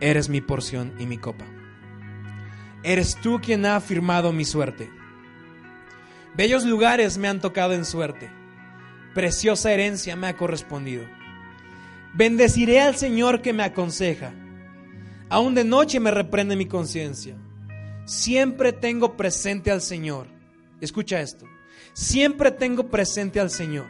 eres 0.00 0.28
mi 0.28 0.42
porción 0.42 0.92
y 0.98 1.06
mi 1.06 1.16
copa. 1.16 1.46
Eres 2.82 3.16
tú 3.16 3.40
quien 3.40 3.64
ha 3.64 3.76
afirmado 3.76 4.32
mi 4.32 4.44
suerte. 4.44 4.90
Bellos 6.34 6.64
lugares 6.64 7.18
me 7.18 7.28
han 7.28 7.40
tocado 7.40 7.72
en 7.72 7.84
suerte. 7.84 8.30
Preciosa 9.14 9.72
herencia 9.72 10.14
me 10.14 10.28
ha 10.28 10.36
correspondido. 10.36 11.04
Bendeciré 12.14 12.80
al 12.80 12.96
Señor 12.96 13.40
que 13.42 13.52
me 13.52 13.62
aconseja. 13.62 14.32
Aún 15.28 15.54
de 15.54 15.64
noche 15.64 16.00
me 16.00 16.10
reprende 16.10 16.56
mi 16.56 16.66
conciencia. 16.66 17.36
Siempre 18.04 18.72
tengo 18.72 19.16
presente 19.16 19.70
al 19.70 19.80
Señor. 19.80 20.26
Escucha 20.80 21.20
esto. 21.20 21.46
Siempre 21.92 22.50
tengo 22.50 22.88
presente 22.88 23.38
al 23.38 23.50
Señor. 23.50 23.86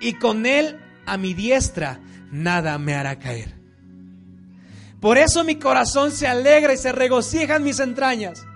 Y 0.00 0.14
con 0.14 0.46
Él 0.46 0.78
a 1.06 1.16
mi 1.16 1.34
diestra 1.34 2.00
nada 2.30 2.78
me 2.78 2.94
hará 2.94 3.18
caer. 3.18 3.54
Por 5.00 5.18
eso 5.18 5.42
mi 5.42 5.56
corazón 5.56 6.12
se 6.12 6.28
alegra 6.28 6.72
y 6.72 6.76
se 6.76 6.92
regocija 6.92 7.56
en 7.56 7.64
mis 7.64 7.80
entrañas. 7.80 8.46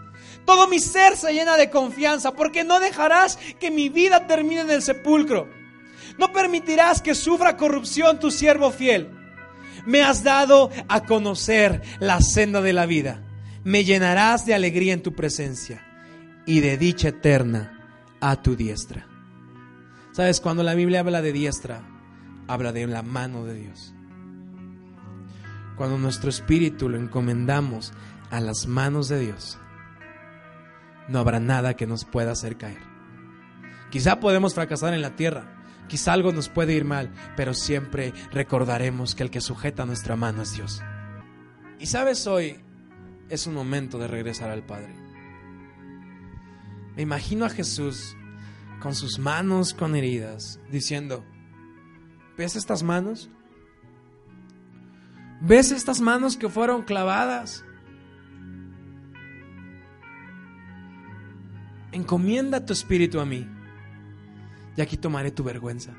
Todo 0.44 0.68
mi 0.68 0.79
ser 0.79 1.16
se 1.16 1.33
llena 1.33 1.57
de 1.57 1.70
confianza 1.70 2.33
porque 2.33 2.62
no 2.62 2.79
dejarás 2.79 3.37
que 3.59 3.72
mi 3.72 3.88
vida 3.88 4.29
termine 4.29 4.61
en 4.61 4.70
el 4.70 4.81
sepulcro. 4.81 5.49
No 6.18 6.33
permitirás 6.33 7.02
que 7.02 7.14
sufra 7.14 7.57
corrupción 7.57 8.18
tu 8.18 8.31
siervo 8.31 8.70
fiel. 8.70 9.11
Me 9.85 10.02
has 10.02 10.24
dado 10.24 10.70
a 10.88 11.05
conocer 11.05 11.83
la 12.00 12.20
senda 12.20 12.61
de 12.62 12.72
la 12.72 12.87
vida. 12.87 13.22
Me 13.64 13.85
llenarás 13.85 14.46
de 14.46 14.55
alegría 14.55 14.92
en 14.92 15.02
tu 15.02 15.14
presencia 15.14 15.85
y 16.46 16.61
de 16.61 16.79
dicha 16.79 17.09
eterna 17.09 17.76
a 18.20 18.40
tu 18.42 18.57
diestra. 18.57 19.07
¿Sabes? 20.12 20.40
Cuando 20.40 20.62
la 20.62 20.74
Biblia 20.74 21.00
habla 21.00 21.20
de 21.20 21.33
diestra, 21.33 21.83
habla 22.48 22.72
de 22.72 22.87
la 22.87 23.02
mano 23.02 23.44
de 23.44 23.55
Dios. 23.55 23.92
Cuando 25.76 25.98
nuestro 25.98 26.31
espíritu 26.31 26.88
lo 26.88 26.96
encomendamos 26.96 27.92
a 28.31 28.40
las 28.40 28.66
manos 28.66 29.09
de 29.09 29.20
Dios, 29.20 29.59
no 31.09 31.18
habrá 31.18 31.38
nada 31.38 31.74
que 31.74 31.87
nos 31.87 32.05
pueda 32.05 32.33
hacer 32.33 32.57
caer. 32.57 32.79
Quizá 33.90 34.18
podemos 34.20 34.55
fracasar 34.55 34.94
en 34.94 35.02
la 35.02 35.16
tierra, 35.16 35.56
quizá 35.88 36.12
algo 36.12 36.33
nos 36.33 36.49
puede 36.49 36.75
ir 36.75 36.85
mal, 36.85 37.12
pero 37.37 37.55
siempre 37.55 38.12
recordaremos 38.33 39.14
que 39.14 39.22
el 39.22 39.31
que 39.31 39.40
sujeta 39.40 39.87
nuestra 39.87 40.16
mano 40.16 40.42
es 40.42 40.55
Dios. 40.55 40.83
Y 41.79 41.87
sabes, 41.87 42.27
hoy 42.27 42.61
es 43.29 43.46
un 43.46 43.55
momento 43.55 43.99
de 43.99 44.09
regresar 44.09 44.51
al 44.51 44.64
Padre. 44.64 44.94
Me 46.96 47.03
imagino 47.03 47.44
a 47.44 47.51
Jesús 47.51 48.16
con 48.81 48.94
sus 48.94 49.18
manos 49.18 49.75
con 49.75 49.94
heridas, 49.94 50.61
diciendo, 50.70 51.25
¿ves 52.37 52.57
estas 52.57 52.83
manos? 52.83 53.31
¿Ves 55.40 55.72
estas 55.72 56.01
manos 56.01 56.37
que 56.37 56.49
fueron 56.49 56.83
clavadas? 56.83 57.64
Encomienda 61.92 62.64
tu 62.64 62.72
espíritu 62.72 63.20
a 63.20 63.27
mí. 63.27 63.46
Y 64.77 64.83
aquí 64.83 64.97
tomaré 64.97 65.31
tu 65.31 65.43
vergüenza. 65.43 65.95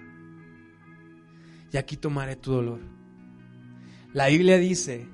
Y 1.71 1.77
aquí 1.77 1.97
tomaré 1.97 2.35
tu 2.35 2.51
dolor. 2.51 2.79
La 4.13 4.27
Biblia 4.27 4.57
dice 4.57 5.07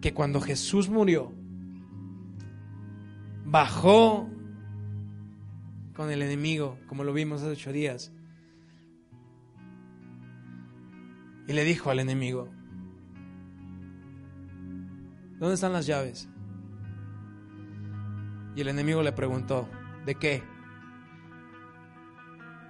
que 0.00 0.14
cuando 0.14 0.40
Jesús 0.40 0.88
murió, 0.88 1.32
bajó 3.44 4.28
con 5.94 6.10
el 6.10 6.22
enemigo, 6.22 6.78
como 6.86 7.04
lo 7.04 7.12
vimos 7.12 7.42
hace 7.42 7.52
ocho 7.52 7.72
días, 7.72 8.12
y 11.48 11.52
le 11.52 11.64
dijo 11.64 11.90
al 11.90 12.00
enemigo, 12.00 12.48
¿dónde 15.38 15.54
están 15.54 15.72
las 15.72 15.86
llaves? 15.86 16.28
Y 18.54 18.60
el 18.60 18.68
enemigo 18.68 19.02
le 19.02 19.12
preguntó, 19.12 19.68
¿de 20.04 20.14
qué? 20.16 20.55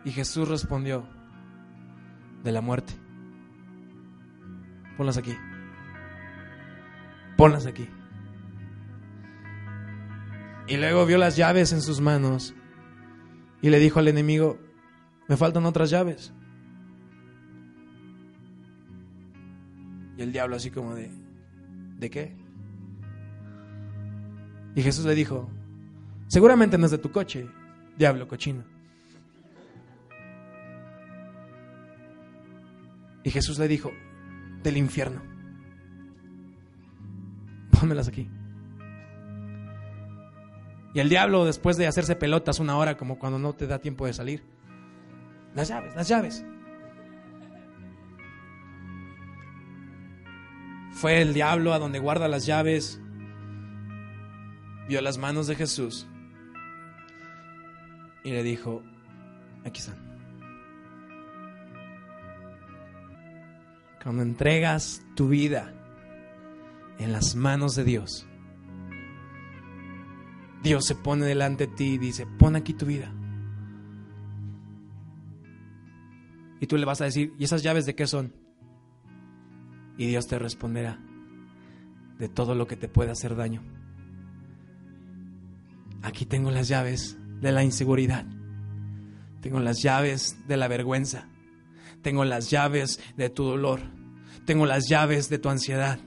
Y 0.07 0.13
Jesús 0.13 0.49
respondió, 0.49 1.05
de 2.45 2.53
la 2.53 2.61
muerte. 2.61 2.95
Ponlas 4.97 5.17
aquí. 5.17 5.37
Ponlas 7.37 7.67
aquí. 7.67 7.89
Y 10.69 10.77
luego 10.77 11.05
vio 11.07 11.19
las 11.19 11.37
llaves 11.37 11.73
en 11.73 11.83
sus 11.83 12.01
manos 12.01 12.55
y 13.61 13.69
le 13.69 13.81
dijo 13.81 13.99
al 13.99 14.07
enemigo, 14.07 14.59
me 15.29 15.37
faltan 15.37 15.67
otras 15.67 15.91
llaves. 15.91 16.33
Y 20.17 20.23
el 20.23 20.33
diablo 20.33 20.55
así 20.55 20.71
como 20.71 20.95
de, 20.95 21.11
¿de 21.99 22.11
qué? 22.11 22.37
Y 24.77 24.83
Jesús 24.83 25.05
le 25.05 25.17
dijo, 25.17 25.51
Seguramente 26.29 26.79
no 26.79 26.85
es 26.85 26.93
de 26.93 26.99
tu 26.99 27.11
coche, 27.11 27.49
diablo 27.99 28.29
cochino. 28.29 28.76
Jesús 33.37 33.59
le 33.59 33.69
dijo, 33.69 33.93
del 34.63 34.79
infierno. 34.79 35.21
Pónmelas 37.79 38.09
aquí. 38.09 38.31
Y 40.95 41.01
el 41.01 41.11
diablo, 41.11 41.45
después 41.45 41.77
de 41.77 41.87
hacerse 41.87 42.17
pelotas 42.17 42.61
una 42.61 42.79
hora, 42.79 42.97
como 42.97 43.19
cuando 43.19 43.39
no 43.39 43.53
te 43.53 43.67
da 43.67 43.79
tiempo 43.79 44.07
de 44.07 44.15
salir, 44.15 44.43
las 45.55 45.69
llaves, 45.69 45.95
las 45.95 46.09
llaves. 46.09 46.47
Fue 50.93 51.21
el 51.21 51.35
diablo 51.35 51.75
a 51.75 51.79
donde 51.79 51.99
guarda 51.99 52.29
las 52.29 52.47
llaves, 52.47 52.99
vio 54.89 55.03
las 55.03 55.19
manos 55.19 55.47
de 55.47 55.57
Jesús 55.57 56.07
y 58.25 58.31
le 58.31 58.43
dijo, 58.43 58.83
aquí 59.63 59.81
están. 59.81 60.06
Cuando 64.07 64.23
entregas 64.23 65.05
tu 65.17 65.29
vida 65.29 65.75
en 67.01 67.11
las 67.11 67.35
manos 67.35 67.75
de 67.75 67.83
Dios, 67.83 68.25
Dios 70.63 70.85
se 70.87 70.95
pone 70.95 71.27
delante 71.27 71.67
de 71.67 71.75
ti 71.75 71.85
y 71.95 71.99
dice, 71.99 72.25
pon 72.25 72.55
aquí 72.55 72.73
tu 72.73 72.87
vida. 72.87 73.13
Y 76.61 76.69
tú 76.69 76.77
le 76.77 76.85
vas 76.85 77.01
a 77.01 77.07
decir, 77.07 77.35
¿y 77.37 77.43
esas 77.43 77.65
llaves 77.65 77.85
de 77.85 77.97
qué 77.97 78.07
son? 78.07 78.33
Y 79.99 80.07
Dios 80.07 80.29
te 80.29 80.39
responderá, 80.39 81.01
de 82.21 82.29
todo 82.29 82.55
lo 82.55 82.69
que 82.69 82.77
te 82.77 82.87
puede 82.87 83.11
hacer 83.11 83.35
daño. 83.35 83.61
Aquí 86.03 86.27
tengo 86.27 86.53
las 86.53 86.69
llaves 86.69 87.19
de 87.41 87.51
la 87.51 87.65
inseguridad. 87.65 88.25
Tengo 89.41 89.59
las 89.59 89.83
llaves 89.83 90.47
de 90.47 90.57
la 90.57 90.69
vergüenza. 90.69 91.27
Tengo 92.03 92.25
las 92.25 92.51
llaves 92.51 93.01
de 93.17 93.31
tu 93.31 93.45
dolor. 93.45 93.81
Tengo 94.45 94.67
las 94.67 94.89
llaves 94.89 95.29
de 95.29 95.39
tu 95.39 95.49
ansiedad. 95.49 95.99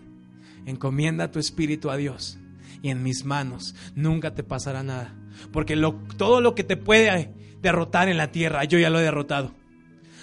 Encomienda 0.65 1.31
tu 1.31 1.39
espíritu 1.39 1.89
a 1.89 1.97
Dios 1.97 2.39
y 2.81 2.89
en 2.89 3.03
mis 3.03 3.25
manos 3.25 3.75
nunca 3.95 4.33
te 4.33 4.43
pasará 4.43 4.83
nada. 4.83 5.13
Porque 5.51 5.77
todo 6.17 6.41
lo 6.41 6.55
que 6.55 6.63
te 6.63 6.77
puede 6.77 7.33
derrotar 7.61 8.09
en 8.09 8.17
la 8.17 8.31
tierra, 8.31 8.63
yo 8.63 8.79
ya 8.79 8.89
lo 8.89 8.99
he 8.99 9.03
derrotado. 9.03 9.53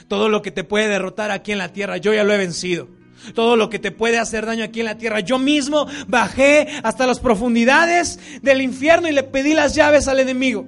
Todo 0.09 0.29
lo 0.29 0.42
que 0.42 0.50
te 0.50 0.64
puede 0.64 0.88
derrotar 0.88 1.31
aquí 1.31 1.52
en 1.52 1.59
la 1.59 1.72
tierra, 1.72 1.96
yo 1.96 2.14
ya 2.14 2.24
lo 2.24 2.33
he 2.33 2.38
vencido. 2.38 2.88
Todo 3.35 3.57
lo 3.57 3.70
que 3.70 3.79
te 3.79 3.90
puede 3.90 4.18
hacer 4.18 4.46
daño 4.46 4.64
aquí 4.64 4.81
en 4.81 4.87
la 4.87 4.98
tierra. 4.98 5.20
Yo 5.20 5.38
mismo 5.38 5.87
bajé 6.07 6.68
hasta 6.83 7.07
las 7.07 7.18
profundidades 7.18 8.20
del 8.42 8.61
infierno 8.61 9.09
y 9.09 9.12
le 9.12 9.22
pedí 9.22 9.55
las 9.55 9.74
llaves 9.74 10.07
al 10.07 10.20
enemigo. 10.20 10.66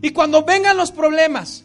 Y 0.00 0.10
cuando 0.10 0.44
vengan 0.44 0.76
los 0.76 0.92
problemas, 0.92 1.64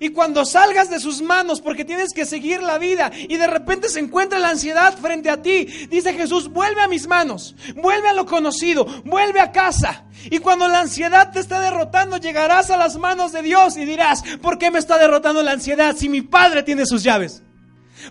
y 0.00 0.10
cuando 0.10 0.46
salgas 0.46 0.88
de 0.88 0.98
sus 0.98 1.20
manos 1.20 1.60
porque 1.60 1.84
tienes 1.84 2.14
que 2.14 2.24
seguir 2.24 2.62
la 2.62 2.78
vida 2.78 3.12
y 3.14 3.36
de 3.36 3.46
repente 3.46 3.90
se 3.90 4.00
encuentra 4.00 4.38
la 4.38 4.48
ansiedad 4.48 4.96
frente 4.96 5.28
a 5.28 5.42
ti, 5.42 5.66
dice 5.90 6.14
Jesús, 6.14 6.48
vuelve 6.48 6.80
a 6.80 6.88
mis 6.88 7.06
manos, 7.06 7.54
vuelve 7.76 8.08
a 8.08 8.14
lo 8.14 8.24
conocido, 8.24 8.86
vuelve 9.04 9.40
a 9.40 9.52
casa. 9.52 10.04
Y 10.24 10.38
cuando 10.38 10.68
la 10.68 10.80
ansiedad 10.80 11.30
te 11.30 11.40
está 11.40 11.60
derrotando, 11.60 12.16
llegarás 12.16 12.70
a 12.70 12.78
las 12.78 12.96
manos 12.96 13.32
de 13.32 13.42
Dios 13.42 13.76
y 13.76 13.84
dirás, 13.84 14.22
¿por 14.40 14.56
qué 14.56 14.70
me 14.70 14.78
está 14.78 14.96
derrotando 14.96 15.42
la 15.42 15.52
ansiedad 15.52 15.94
si 15.94 16.08
mi 16.08 16.22
Padre 16.22 16.62
tiene 16.62 16.86
sus 16.86 17.02
llaves? 17.02 17.42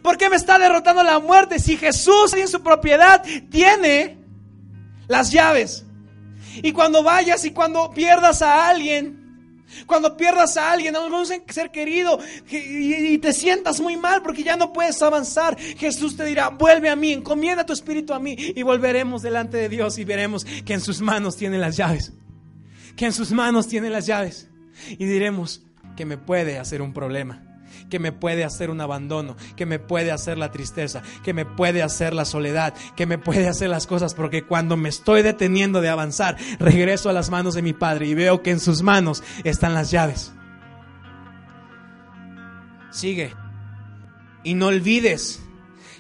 ¿Por 0.04 0.18
qué 0.18 0.30
me 0.30 0.36
está 0.36 0.60
derrotando 0.60 1.02
la 1.02 1.20
muerte 1.20 1.58
si 1.58 1.76
Jesús 1.76 2.34
en 2.34 2.48
su 2.48 2.62
propiedad 2.62 3.24
tiene 3.50 4.20
las 5.08 5.32
llaves? 5.32 5.86
Y 6.62 6.72
cuando 6.72 7.02
vayas 7.02 7.46
y 7.46 7.52
cuando 7.52 7.90
pierdas 7.90 8.44
a 8.44 8.70
alguien, 8.70 9.19
cuando 9.86 10.16
pierdas 10.18 10.58
a 10.58 10.72
alguien, 10.72 10.96
a 10.96 11.04
algún 11.04 11.26
ser 11.26 11.72
querido, 11.72 12.20
y 12.50 13.18
te 13.18 13.34
sientas 13.34 13.80
muy 13.80 13.98
mal 13.98 14.22
porque 14.22 14.44
ya 14.44 14.56
no 14.56 14.74
puedes 14.74 15.02
avanzar, 15.02 15.58
Jesús 15.60 16.16
te 16.16 16.26
dirá, 16.26 16.50
vuelve 16.50 16.90
a 16.90 16.96
mí, 16.96 17.14
encomienda 17.14 17.66
tu 17.66 17.74
espíritu 17.74 18.14
a 18.14 18.20
mí 18.20 18.36
y 18.38 18.64
volveremos 18.64 19.22
delante 19.22 19.58
de 19.58 19.70
Dios 19.70 19.98
y 19.98 20.06
veremos 20.06 20.46
que 20.46 20.74
en 20.74 20.82
sus 20.82 21.02
manos 21.02 21.36
tiene 21.36 21.58
las 21.58 21.78
llaves. 21.78 22.14
Que 22.96 23.06
en 23.06 23.14
sus 23.14 23.32
manos 23.32 23.68
tiene 23.68 23.90
las 23.90 24.06
llaves. 24.06 24.50
Y 24.92 25.06
diremos 25.06 25.64
que 25.96 26.06
me 26.06 26.18
puede 26.18 26.60
hacer 26.60 26.82
un 26.82 26.94
problema 26.94 27.49
que 27.90 28.00
me 28.00 28.12
puede 28.12 28.44
hacer 28.44 28.70
un 28.70 28.82
abandono, 28.82 29.36
que 29.56 29.66
me 29.66 29.80
puede 29.80 30.12
hacer 30.12 30.38
la 30.38 30.52
tristeza, 30.52 31.02
que 31.24 31.34
me 31.34 31.46
puede 31.46 31.82
hacer 31.82 32.14
la 32.14 32.26
soledad, 32.26 32.74
que 32.96 33.06
me 33.06 33.18
puede 33.18 33.48
hacer 33.48 33.70
las 33.70 33.88
cosas, 33.88 34.14
porque 34.14 34.44
cuando 34.44 34.78
me 34.78 34.90
estoy 34.90 35.22
deteniendo 35.22 35.82
de 35.82 35.90
avanzar, 35.90 36.38
regreso 36.60 37.10
a 37.10 37.14
las 37.14 37.30
manos 37.30 37.56
de 37.56 37.62
mi 37.62 37.74
Padre 37.74 38.08
y 38.08 38.14
veo 38.14 38.42
que 38.42 38.52
en 38.52 38.60
sus 38.60 38.82
manos 38.82 39.24
están 39.44 39.74
las 39.74 39.92
llaves. 39.92 40.34
Sigue. 42.92 43.34
Y 44.44 44.54
no 44.54 44.68
olvides 44.68 45.42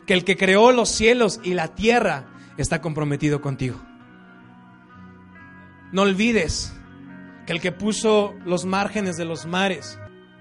que 0.05 0.13
el 0.13 0.23
que 0.23 0.37
creó 0.37 0.71
los 0.71 0.89
cielos 0.89 1.39
y 1.43 1.53
la 1.53 1.75
tierra 1.75 2.27
está 2.57 2.81
comprometido 2.81 3.41
contigo. 3.41 3.79
No 5.91 6.03
olvides 6.03 6.73
que 7.45 7.53
el 7.53 7.61
que 7.61 7.71
puso 7.71 8.35
los 8.45 8.65
márgenes 8.65 9.17
de 9.17 9.25
los 9.25 9.45
mares 9.45 9.99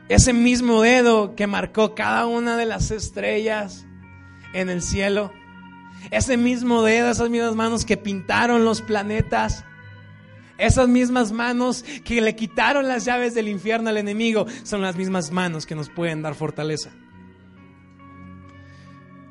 ese 0.08 0.32
mismo 0.32 0.82
dedo 0.82 1.34
que 1.34 1.46
marcó 1.46 1.94
cada 1.94 2.26
una 2.26 2.56
de 2.56 2.66
las 2.66 2.90
estrellas 2.90 3.86
en 4.54 4.70
el 4.70 4.82
cielo. 4.82 5.32
Ese 6.10 6.36
mismo 6.36 6.82
dedo, 6.82 7.10
esas 7.10 7.28
mismas 7.28 7.54
manos 7.54 7.84
que 7.84 7.96
pintaron 7.96 8.64
los 8.64 8.80
planetas. 8.80 9.64
Esas 10.56 10.88
mismas 10.88 11.30
manos 11.30 11.84
que 12.04 12.20
le 12.20 12.34
quitaron 12.34 12.88
las 12.88 13.04
llaves 13.04 13.34
del 13.34 13.48
infierno 13.48 13.90
al 13.90 13.96
enemigo 13.96 14.46
son 14.64 14.82
las 14.82 14.96
mismas 14.96 15.30
manos 15.30 15.66
que 15.66 15.74
nos 15.74 15.88
pueden 15.88 16.22
dar 16.22 16.34
fortaleza. 16.34 16.90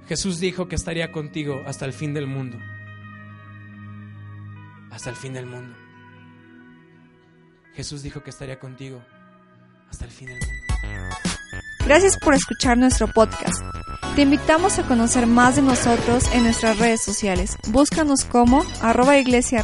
Jesús 0.08 0.40
dijo 0.40 0.70
que 0.70 0.76
estaría 0.76 1.12
contigo 1.12 1.64
hasta 1.66 1.86
el 1.86 1.92
fin 1.92 2.14
del 2.14 2.28
mundo. 2.28 2.58
Hasta 4.90 5.10
el 5.10 5.18
fin 5.18 5.34
del 5.34 5.48
mundo. 5.48 5.76
Jesús 7.74 8.04
dijo 8.04 8.24
que 8.24 8.30
estaría 8.30 8.58
contigo 8.58 9.04
hasta 9.90 10.06
el 10.06 10.12
fin 10.12 10.28
del 10.28 10.40
mundo. 10.40 10.67
Gracias 11.86 12.18
por 12.18 12.34
escuchar 12.34 12.78
nuestro 12.78 13.08
podcast. 13.08 13.62
Te 14.16 14.24
invitamos 14.24 14.78
a 14.80 14.84
conocer 14.84 15.28
más 15.28 15.56
de 15.56 15.62
nosotros 15.62 16.26
en 16.34 16.44
nuestras 16.44 16.80
redes 16.80 17.02
sociales. 17.02 17.56
Búscanos 17.68 18.26
como 18.26 18.64
arroba 18.82 19.18
iglesia. 19.18 19.64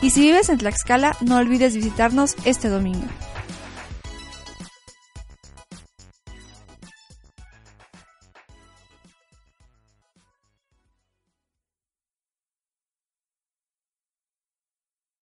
Y 0.00 0.10
si 0.10 0.20
vives 0.20 0.48
en 0.48 0.58
Tlaxcala, 0.58 1.16
no 1.20 1.36
olvides 1.36 1.74
visitarnos 1.74 2.36
este 2.44 2.68
domingo. 2.68 3.06